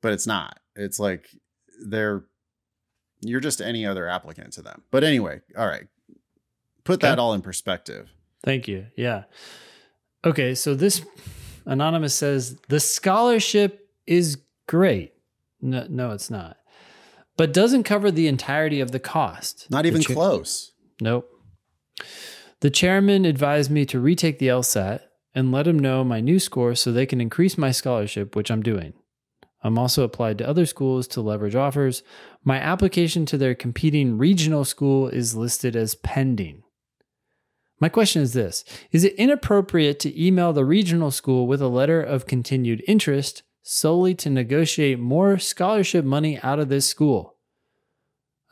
[0.01, 0.61] but it's not.
[0.75, 1.29] It's like
[1.85, 2.25] they're
[3.21, 4.83] you're just any other applicant to them.
[4.91, 5.87] But anyway, all right,
[6.85, 8.09] put that all in perspective.
[8.45, 8.87] Thank you.
[8.97, 9.25] Yeah.
[10.25, 11.03] Okay, so this
[11.67, 15.13] anonymous says the scholarship is great.
[15.61, 16.57] No, no, it's not.
[17.37, 19.67] But doesn't cover the entirety of the cost.
[19.71, 20.73] Not even cha- close.
[21.01, 21.29] Nope.
[22.61, 25.01] The chairman advised me to retake the LSAT
[25.35, 28.63] and let him know my new score so they can increase my scholarship, which I'm
[28.63, 28.95] doing.
[29.63, 32.03] I'm also applied to other schools to leverage offers.
[32.45, 36.63] My application to their competing regional school is listed as pending.
[37.79, 42.01] My question is this Is it inappropriate to email the regional school with a letter
[42.01, 47.37] of continued interest solely to negotiate more scholarship money out of this school?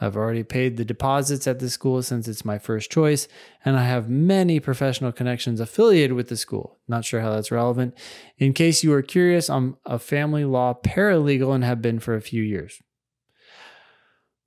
[0.01, 3.29] I've already paid the deposits at the school since it's my first choice,
[3.65, 6.79] and I have many professional connections affiliated with the school.
[6.89, 7.95] Not sure how that's relevant.
[8.37, 12.21] In case you are curious, I'm a family law paralegal and have been for a
[12.21, 12.83] few years.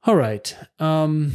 [0.04, 0.56] All right.
[0.80, 1.32] Um,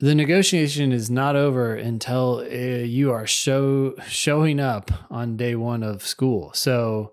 [0.00, 5.82] the negotiation is not over until uh, you are show showing up on day one
[5.82, 6.52] of school.
[6.54, 7.12] So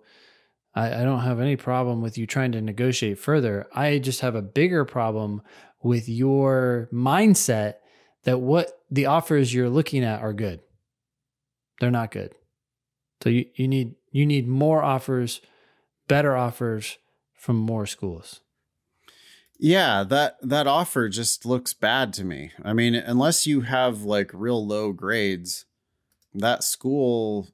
[0.74, 3.68] I, I don't have any problem with you trying to negotiate further.
[3.74, 5.42] I just have a bigger problem
[5.84, 7.76] with your mindset
[8.24, 10.62] that what the offers you're looking at are good.
[11.82, 12.34] They're not good.
[13.22, 15.42] So you, you need you need more offers,
[16.08, 16.98] better offers
[17.36, 18.40] from more schools.
[19.60, 22.52] Yeah, that that offer just looks bad to me.
[22.64, 25.66] I mean, unless you have like real low grades,
[26.34, 27.48] that school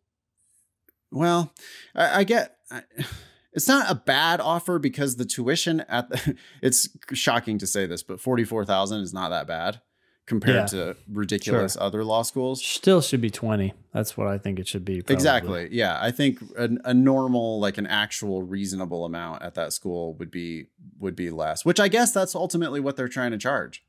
[1.11, 1.53] well,
[1.95, 2.81] I, I get I,
[3.53, 8.03] it's not a bad offer because the tuition at the it's shocking to say this,
[8.03, 9.81] but 44,000 is not that bad
[10.25, 10.65] compared Yeah.
[10.93, 12.63] to ridiculous other law schools.
[12.63, 13.73] Still should be 20.
[13.93, 15.01] That's what I think it should be.
[15.01, 15.13] probably.
[15.15, 15.67] Exactly.
[15.71, 20.31] Yeah, I think a, a normal, like an actual reasonable amount at that school would
[20.31, 20.67] be
[20.99, 21.65] would be less.
[21.65, 23.83] Which I guess that's ultimately what they're trying to charge.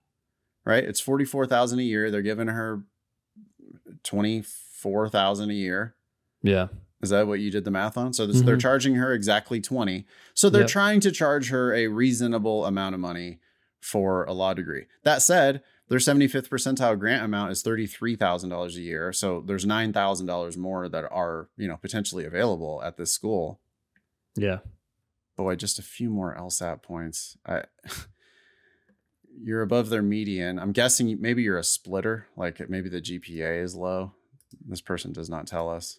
[0.66, 0.82] right?
[0.82, 2.10] It's 44,000 a year.
[2.10, 2.84] They're giving her
[4.02, 5.94] 24,000 a year.
[6.42, 6.68] Yeah.
[7.02, 8.12] Is that what you did the math on?
[8.14, 8.60] So this, they're Mhm.
[8.62, 10.06] charging her exactly 20.
[10.32, 10.70] So they're Yep.
[10.70, 13.40] trying to charge her a reasonable amount of money
[13.80, 14.86] for a law degree.
[15.02, 19.12] That said, their 75th percentile grant amount is $33,000 a year.
[19.12, 23.60] So there's $9,000 more that are, you know, potentially available at this school.
[24.34, 24.58] Yeah.
[25.38, 27.36] Oh, Boy, just a few more LSAT points.
[27.46, 27.64] I
[29.42, 30.58] you're above their median.
[30.58, 34.12] I'm guessing maybe you're a splitter, like maybe the GPA is low.
[34.66, 35.98] This person does not tell us.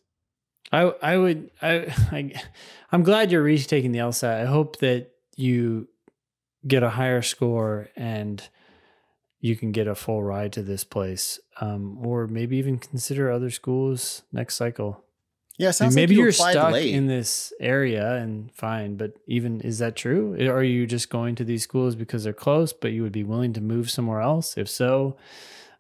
[0.71, 2.33] I I would I, I
[2.91, 4.41] I'm glad you're retaking the LSAT.
[4.41, 5.89] I hope that you
[6.65, 8.47] get a higher score and
[9.46, 13.52] you can get a full ride to this place, um, or maybe even consider other
[13.52, 15.04] schools next cycle.
[15.58, 16.93] Yeah, I mean, sounds maybe like you you're stuck late.
[16.96, 20.34] in this area and fine, but even is that true?
[20.50, 23.54] Are you just going to these schools because they're close, but you would be willing
[23.54, 24.58] to move somewhere else?
[24.58, 25.16] If so,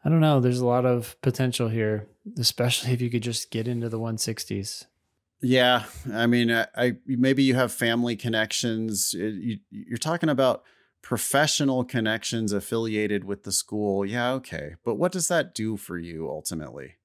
[0.05, 0.39] I don't know.
[0.39, 2.07] There's a lot of potential here,
[2.37, 4.85] especially if you could just get into the 160s.
[5.41, 9.13] Yeah, I mean, I, I maybe you have family connections.
[9.13, 10.63] You, you're talking about
[11.05, 14.03] professional connections affiliated with the school.
[14.03, 16.95] Yeah, okay, but what does that do for you ultimately?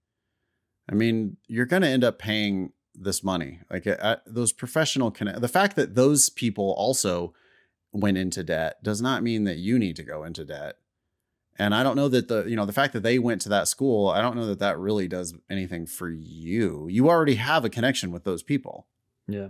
[0.91, 3.61] I mean, you're going to end up paying this money.
[3.71, 5.43] Like uh, those professional connect.
[5.43, 7.35] The fact that those people also
[7.93, 10.77] went into debt does not mean that you need to go into debt.
[11.59, 13.69] And I don't know that the, you know, the fact that they went to that
[13.69, 16.89] school, I don't know that that really does anything for you.
[16.89, 18.87] You already have a connection with those people.
[19.29, 19.49] Yeah.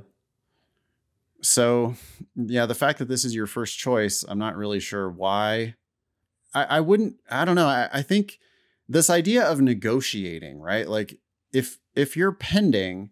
[1.43, 1.95] So,
[2.37, 5.75] yeah, the fact that this is your first choice, I'm not really sure why.
[6.53, 7.67] I, I wouldn't, I don't know.
[7.67, 8.39] I, I think
[8.89, 10.89] this idea of negotiating, right?
[10.89, 11.19] Like
[11.53, 13.11] if if you're pending,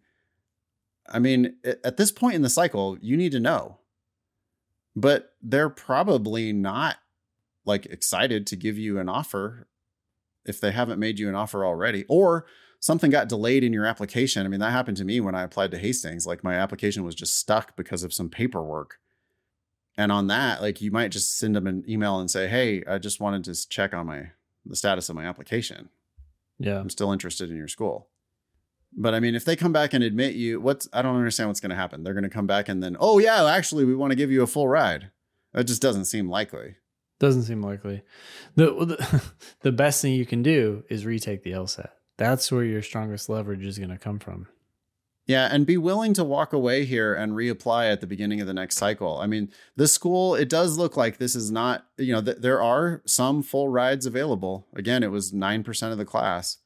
[1.09, 3.79] I mean, at this point in the cycle, you need to know.
[4.97, 6.97] But they're probably not
[7.65, 9.69] like excited to give you an offer
[10.45, 12.47] if they haven't made you an offer already or
[12.81, 14.45] something got delayed in your application.
[14.45, 16.27] I mean, that happened to me when I applied to Hastings.
[16.27, 18.99] Like my application was just stuck because of some paperwork.
[19.97, 22.99] And on that, like you might just send them an email and say, "Hey, I
[22.99, 24.31] just wanted to check on my
[24.65, 25.89] the status of my application.
[26.59, 26.79] Yeah.
[26.79, 28.09] I'm still interested in your school."
[28.97, 31.61] But I mean, if they come back and admit you, what's I don't understand what's
[31.61, 32.05] going to happen.
[32.05, 34.43] They're going to come back and then, "Oh yeah, actually we want to give you
[34.43, 35.11] a full ride."
[35.53, 36.77] That just doesn't seem likely.
[37.19, 38.03] Doesn't seem likely.
[38.55, 39.23] The, the
[39.63, 41.91] the best thing you can do is retake the LSAT.
[42.19, 44.49] That's where your strongest leverage is going to come from.
[45.27, 48.55] Yeah, and be willing to walk away here and reapply at the beginning of the
[48.55, 49.19] next cycle.
[49.19, 52.63] I mean, this school, it does look like this is not, you know, th- there
[52.63, 54.67] are some full rides available.
[54.75, 56.57] Again, it was 9% of the class.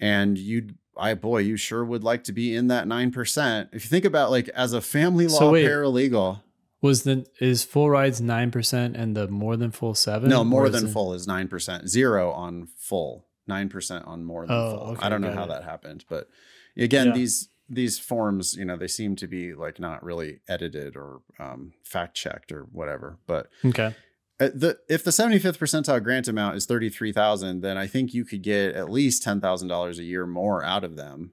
[0.00, 3.68] And you, I, boy, you sure would like to be in that 9%.
[3.74, 5.66] If you think about like as a family law So wait.
[5.66, 6.40] paralegal,
[6.80, 10.30] Was the is full rides nine percent and the more than full seven?
[10.30, 14.86] no, more than full is 9%, zero on full, 9% on more than Oh, full.
[14.92, 15.48] okay, I don't know how it.
[15.48, 16.28] that happened, but
[16.76, 17.12] again, Yeah.
[17.14, 21.72] these these forms, you know, they seem to be like not really edited or um,
[21.84, 23.18] fact checked or whatever.
[23.28, 23.94] But Okay.
[24.40, 28.42] uh, the if the 75th percentile grant amount is 33,000, then I think you could
[28.42, 31.30] get at least $10,000 a year more out of them.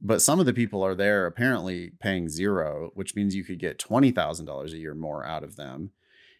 [0.00, 3.78] But some of the people are there apparently paying zero, which means you could get
[3.78, 5.92] $20,000 a year more out of them.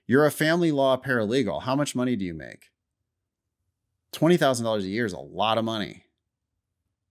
[0.09, 1.62] You're a family law paralegal.
[1.62, 2.71] How much money do you make?
[4.14, 6.04] $20,000 a year is a lot of money.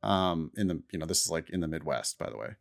[0.04, 2.56] Um in the you know this is like in the Midwest by the way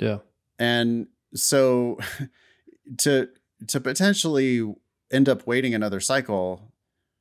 [0.00, 0.18] Yeah.
[0.58, 1.98] and so
[2.98, 3.28] to
[3.68, 4.74] to potentially
[5.12, 6.72] end up waiting another cycle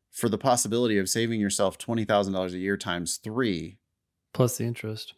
[0.09, 3.77] for the possibility of saving yourself $20,000 a year times 3
[4.33, 5.13] Plus the interest.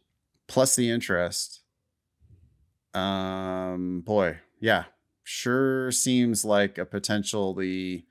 [0.47, 1.61] plus the interest
[2.93, 4.86] um boy yeah
[5.23, 8.05] sure seems like a potentially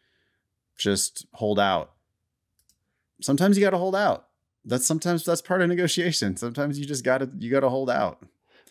[0.79, 1.93] just hold out
[3.25, 4.29] sometimes you got to hold out
[4.65, 7.91] that's sometimes that's part of negotiation sometimes you just got to you got to hold
[7.91, 8.23] out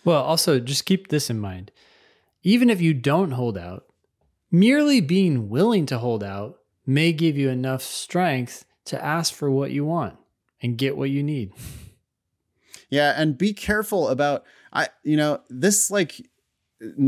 [0.05, 1.71] Well, also just keep this in mind.
[2.43, 3.85] Even if you don't hold out,
[4.51, 9.71] merely being willing to hold out may give you enough strength to ask for what
[9.71, 10.17] you want
[10.61, 11.53] and get what you need.
[12.89, 16.29] Yeah, and be careful about I you know, this like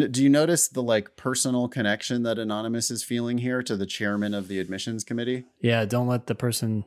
[0.07, 4.33] do you notice the like personal connection that anonymous is feeling here to the chairman
[4.33, 5.45] of the admissions committee?
[5.59, 6.85] Yeah, don't let the person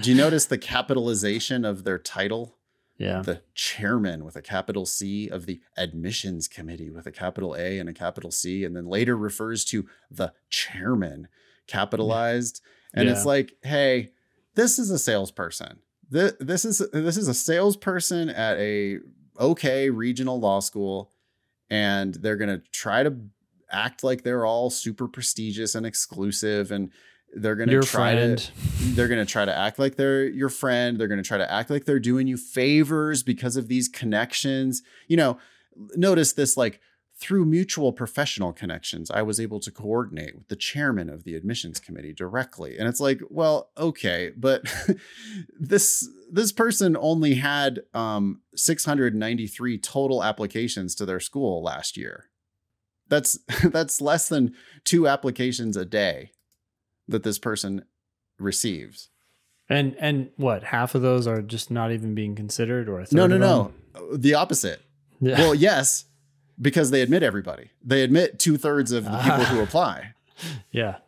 [0.00, 2.56] Do you notice the capitalization of their title?
[2.98, 3.22] Yeah.
[3.22, 7.88] The chairman with a capital C of the admissions committee with a capital A and
[7.88, 11.28] a capital C and then later refers to the chairman
[11.66, 12.60] capitalized
[12.94, 14.10] and it's like, "Hey,
[14.54, 15.78] this is a salesperson.
[16.10, 18.98] This, this is this is a salesperson at a
[19.40, 21.11] okay regional law school
[21.72, 23.12] and they're going to try to
[23.70, 26.90] act like they're all super prestigious and exclusive and
[27.34, 28.38] They're gonna Your try friend.
[28.38, 28.52] to
[28.94, 30.98] they're gonna try to act like they're your friend.
[30.98, 34.82] They're gonna try to act like they're doing you favors because of these connections.
[35.08, 35.38] You know,
[35.96, 36.80] notice this like
[37.22, 41.78] through mutual professional connections, I was able to coordinate with the chairman of the admissions
[41.78, 42.76] committee directly.
[42.76, 44.64] And it's like, well, okay, but
[45.58, 52.28] this this person only had um 693 total applications to their school last year.
[53.08, 56.32] That's that's less than two applications a day
[57.06, 57.84] that this person
[58.36, 59.10] receives.
[59.68, 60.64] And and what?
[60.64, 63.72] Half of those are just not even being considered, or No, no, no.
[64.12, 64.82] The opposite.
[65.20, 65.38] Yeah.
[65.38, 66.06] Well, yes,
[66.62, 67.70] because they admit everybody.
[67.84, 69.64] They admit two thirds of the people who ah.
[69.64, 70.14] apply.
[70.70, 70.98] yeah.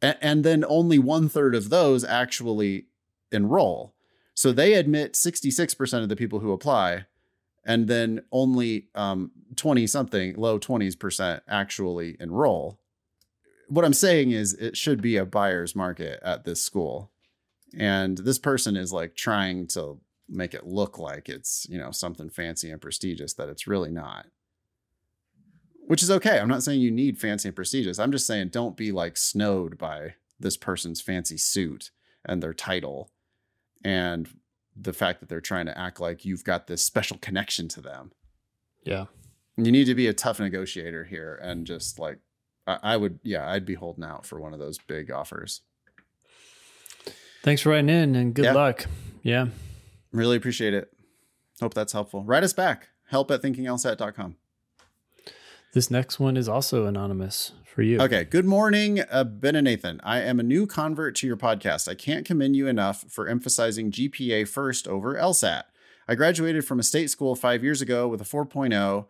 [0.00, 2.86] A- and then only one third of those actually
[3.32, 3.94] enroll.
[4.34, 7.06] So they admit 66% of the people who apply,
[7.64, 12.78] and then only um, 20 something, low 20s percent actually enroll.
[13.68, 17.10] What I'm saying is, it should be a buyer's market at this school.
[17.76, 22.30] And this person is like trying to make it look like it's, you know, something
[22.30, 24.26] fancy and prestigious that it's really not.
[25.90, 26.38] Which is okay.
[26.38, 27.98] I'm not saying you need fancy and prestigious.
[27.98, 31.90] I'm just saying don't be like snowed by this person's fancy suit
[32.24, 33.10] and their title
[33.84, 34.28] and
[34.76, 38.12] the fact that they're trying to act like you've got this special connection to them.
[38.84, 39.06] Yeah.
[39.56, 42.18] You need to be a tough negotiator here and just like
[42.68, 45.62] I, I would yeah, I'd be holding out for one of those big offers.
[47.42, 48.52] Thanks for writing in and good Yeah.
[48.52, 48.86] luck.
[49.24, 49.48] Yeah.
[50.12, 50.92] Really appreciate it.
[51.60, 52.22] Hope that's helpful.
[52.22, 52.90] Write us back.
[53.08, 54.36] Help at thinkinglsat.com.
[55.72, 58.00] This next one is also anonymous for you.
[58.00, 58.24] Okay.
[58.24, 60.00] Good morning, uh, Ben and Nathan.
[60.02, 61.88] I am a new convert to your podcast.
[61.88, 65.62] I can't commend you enough for emphasizing GPA first over LSAT.
[66.08, 69.06] I graduated from a state school five years ago with a 4.0,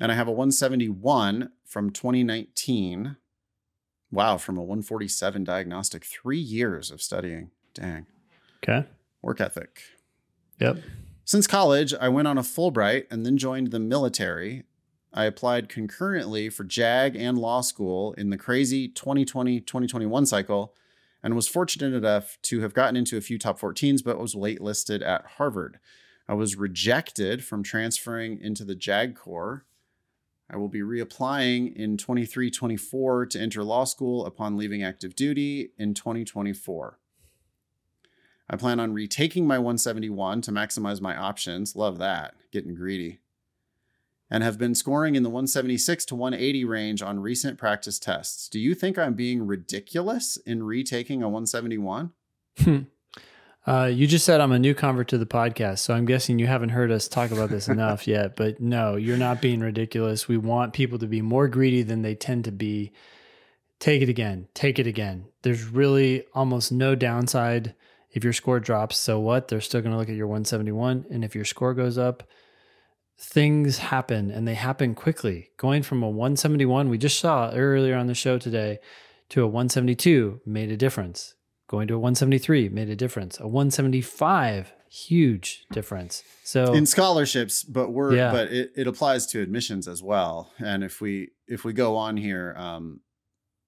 [0.00, 3.16] and I have a 171 from 2019.
[4.10, 6.04] Wow, from a 147 diagnostic.
[6.04, 7.52] Three years of studying.
[7.74, 8.06] Dang.
[8.62, 8.88] Okay.
[9.22, 9.82] Work ethic.
[10.58, 10.78] Yep.
[11.24, 14.64] Since college, I went on a Fulbright and then joined the military.
[15.14, 20.74] I applied concurrently for JAG and law school in the crazy 2020 2021 cycle
[21.22, 25.06] and was fortunate enough to have gotten into a few top 14s, but was waitlisted
[25.06, 25.78] at Harvard.
[26.28, 29.64] I was rejected from transferring into the JAG Corps.
[30.50, 35.72] I will be reapplying in 23 24 to enter law school upon leaving active duty
[35.78, 36.98] in 2024.
[38.50, 41.74] I plan on retaking my 171 to maximize my options.
[41.74, 42.34] Love that.
[42.50, 43.21] Getting greedy.
[44.32, 48.48] And have been scoring in the 176 to 180 range on recent practice tests.
[48.48, 52.12] Do you think I'm being ridiculous in retaking a 171?
[53.64, 56.48] Uh, you just said I'm a new convert to the podcast, so I'm guessing you
[56.48, 58.34] haven't heard us talk about this enough yet.
[58.34, 60.26] But no, you're not being ridiculous.
[60.26, 62.92] We want people to be more greedy than they tend to be.
[63.78, 64.48] Take it again.
[64.54, 65.26] Take it again.
[65.42, 67.74] There's really almost no downside
[68.10, 68.96] if your score drops.
[68.96, 69.48] So what?
[69.48, 71.06] They're still going to look at your 171.
[71.10, 72.24] And if your score goes up,
[73.22, 75.50] things happen and they happen quickly.
[75.56, 78.78] Going from a 171, we just saw earlier on the show today,
[79.30, 81.34] to a 172 made a difference.
[81.68, 83.38] Going to a 173 made a difference.
[83.40, 86.22] A 175, huge difference.
[86.44, 88.32] So in scholarships, but we're Yeah.
[88.32, 90.50] but it, it applies to admissions as well.
[90.58, 93.00] And if we if we go on here, um,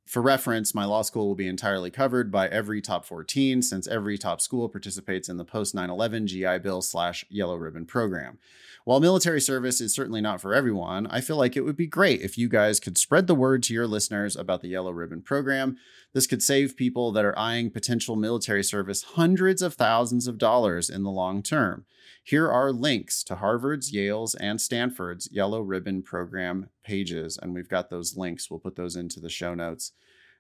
[0.05, 4.19] for reference, my law school will be entirely covered by every top 14 since every
[4.19, 8.39] top school participates in the post 9/11 GI Bill slash Yellow Ribbon program.
[8.85, 12.21] While military service is certainly not for everyone, I feel like it would be great
[12.21, 15.79] if you guys could spread the word to your listeners about the Yellow Ribbon program.
[16.15, 20.89] This could save people that are eyeing potential military service hundreds of thousands of dollars
[20.89, 21.85] in the long term.
[22.23, 27.91] Here are links to Harvard's, Yale's, and Stanford's Yellow Ribbon program pages, and we've got
[27.91, 28.49] those links.
[28.49, 29.93] We'll put those into the show notes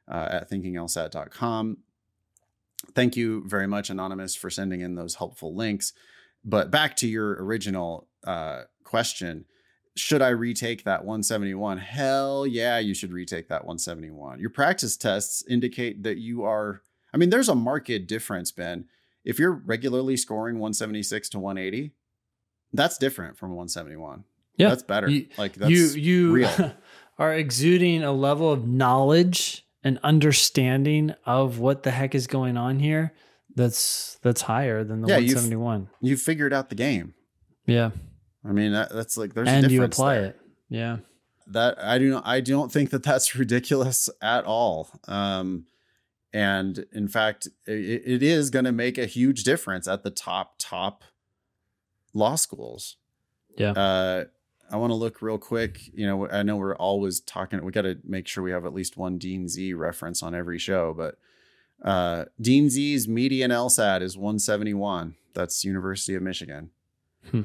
[0.08, 1.78] uh, at thinkinglsat.com.
[2.94, 5.92] Thank you very much, Anonymous, for sending in those helpful links.
[6.44, 9.46] But back to your original uh, question
[9.96, 11.78] should I retake that 171?
[11.78, 14.40] Hell yeah, you should retake that 171.
[14.40, 18.86] Your practice tests indicate that you are, I mean, there's a marked difference, Ben.
[19.24, 21.92] If you're regularly scoring 176 to 180,
[22.72, 24.24] that's different from 171.
[24.56, 25.08] yeah, That's better.
[25.08, 26.72] You- like that's you you real.
[27.18, 32.80] are exuding a level of knowledge and understanding of what the heck is going on
[32.80, 33.12] here.
[33.54, 35.88] That's that's higher than the Yeah, you've- 171.
[36.00, 37.14] you figured out the game.
[37.66, 37.90] Yeah,
[38.46, 40.26] I mean, that, that's like there's a and you apply there.
[40.26, 40.40] it.
[40.68, 40.96] Yeah.
[41.48, 44.88] that I do not I don't think that that's ridiculous at all.
[45.08, 45.66] Um,
[46.32, 50.54] and in fact, it, it is going to make a huge difference at the top
[50.58, 51.04] top
[52.12, 52.96] law schools.
[53.56, 53.70] Yeah.
[53.72, 54.24] Uh,
[54.70, 55.78] I want to look real quick.
[55.94, 57.62] You know, I know we're always talking.
[57.64, 60.58] We got to make sure we have at least one Dean Z reference on every
[60.58, 61.18] show, but
[61.84, 65.16] Uh, Dean Z's median LSAT is 171.
[65.34, 66.70] That's University of Michigan.
[67.30, 67.42] Hmm.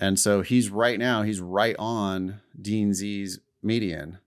[0.00, 4.18] And so he's right now, he's right on Dean Z's median.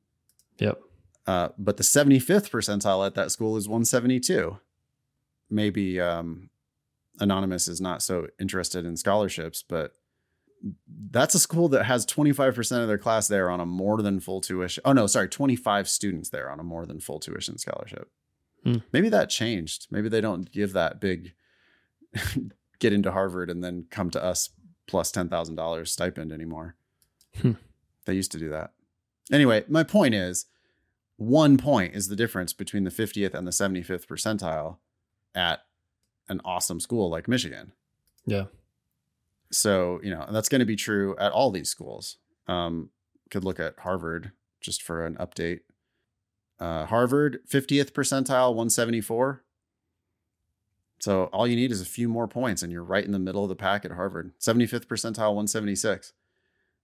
[0.59, 0.79] Yep.
[1.25, 4.59] Uh, but the 75th percentile at that school is 172.
[5.49, 6.49] Maybe um,
[7.19, 9.93] Anonymous is not so interested in scholarships, but
[11.09, 14.41] that's a school that has 25% of their class there on a more than full
[14.41, 14.81] tuition.
[14.85, 18.09] Oh, no, sorry, 25 students there on a more than full tuition scholarship.
[18.63, 18.77] Hmm.
[18.91, 19.87] Maybe that changed.
[19.89, 21.33] Maybe they don't give that big
[22.79, 24.49] get into Harvard and then come to us
[24.87, 26.75] plus $10,000 stipend anymore.
[27.41, 27.53] Hmm.
[28.05, 28.71] They used to do that.
[29.31, 30.45] Anyway, my point is
[31.17, 34.77] one point is the difference between the 50th and the 75th percentile
[35.33, 35.61] at
[36.27, 37.71] an awesome school like Michigan.
[38.25, 38.45] Yeah.
[39.51, 42.17] So, you know, that's going to be true at all these schools.
[42.47, 42.89] Um,
[43.29, 44.31] could look at Harvard
[44.61, 45.61] just for an update.
[46.59, 49.43] Uh, Harvard, 50th percentile, 174.
[51.03, 53.43] So all you need is a few more points and you're right in the middle
[53.43, 54.31] of the pack at Harvard.
[54.39, 56.13] 75th percentile, 176.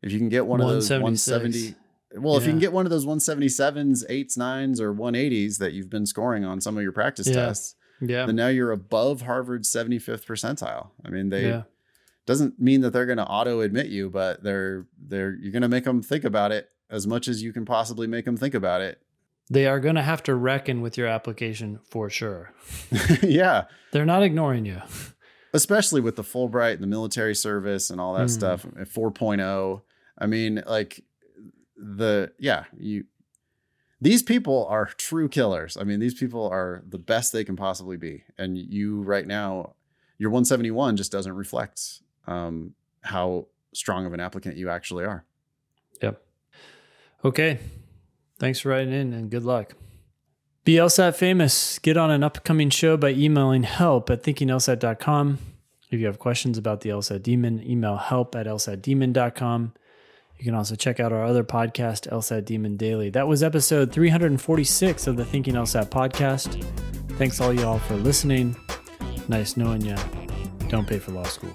[0.01, 2.21] If you can get one of those 170, 176.
[2.21, 5.89] well, if you can get one of those 177s, 8s, 9s, or 180s that you've
[5.89, 7.33] been scoring on some of your practice Yeah.
[7.35, 8.25] tests, Yeah.
[8.25, 10.89] then now you're above Harvard's 75th percentile.
[11.05, 11.63] I mean, they yeah.
[12.25, 15.69] doesn't mean that they're going to auto admit you, but they're they're you're going to
[15.69, 18.81] make them think about it as much as you can possibly make them think about
[18.81, 19.01] it.
[19.49, 22.53] They are going to have to reckon with your application for sure.
[23.23, 24.81] yeah, They're not ignoring you.
[25.53, 28.31] especially with the Fulbright and the military service and all that Mm.
[28.31, 28.65] stuff.
[28.79, 29.81] at 4.0.
[30.17, 31.03] I mean, like
[31.75, 33.05] the yeah, you
[34.01, 35.75] these people are true killers.
[35.77, 38.23] I mean, these people are the best they can possibly be.
[38.37, 39.73] And you right now,
[40.17, 41.81] your 171 just doesn't reflect
[42.27, 45.25] um, how strong of an applicant you actually are.
[46.01, 46.21] Yep.
[47.25, 47.59] Okay.
[48.39, 49.73] Thanks for writing in and good luck.
[50.63, 51.79] Be LSAT famous.
[51.79, 55.39] Get on an upcoming show by emailing help at thinkinglsat.com.
[55.89, 59.73] If you have questions about the LSAT Demon, email help at lsatdemon.com.
[60.37, 63.09] You can also check out our other podcast, LSAT Demon Daily.
[63.09, 66.63] That was episode 346 of the Thinking LSAT podcast.
[67.17, 68.55] Thanks all y'all for listening.
[69.27, 69.95] Nice knowing you.
[70.69, 71.51] Don't pay for law school.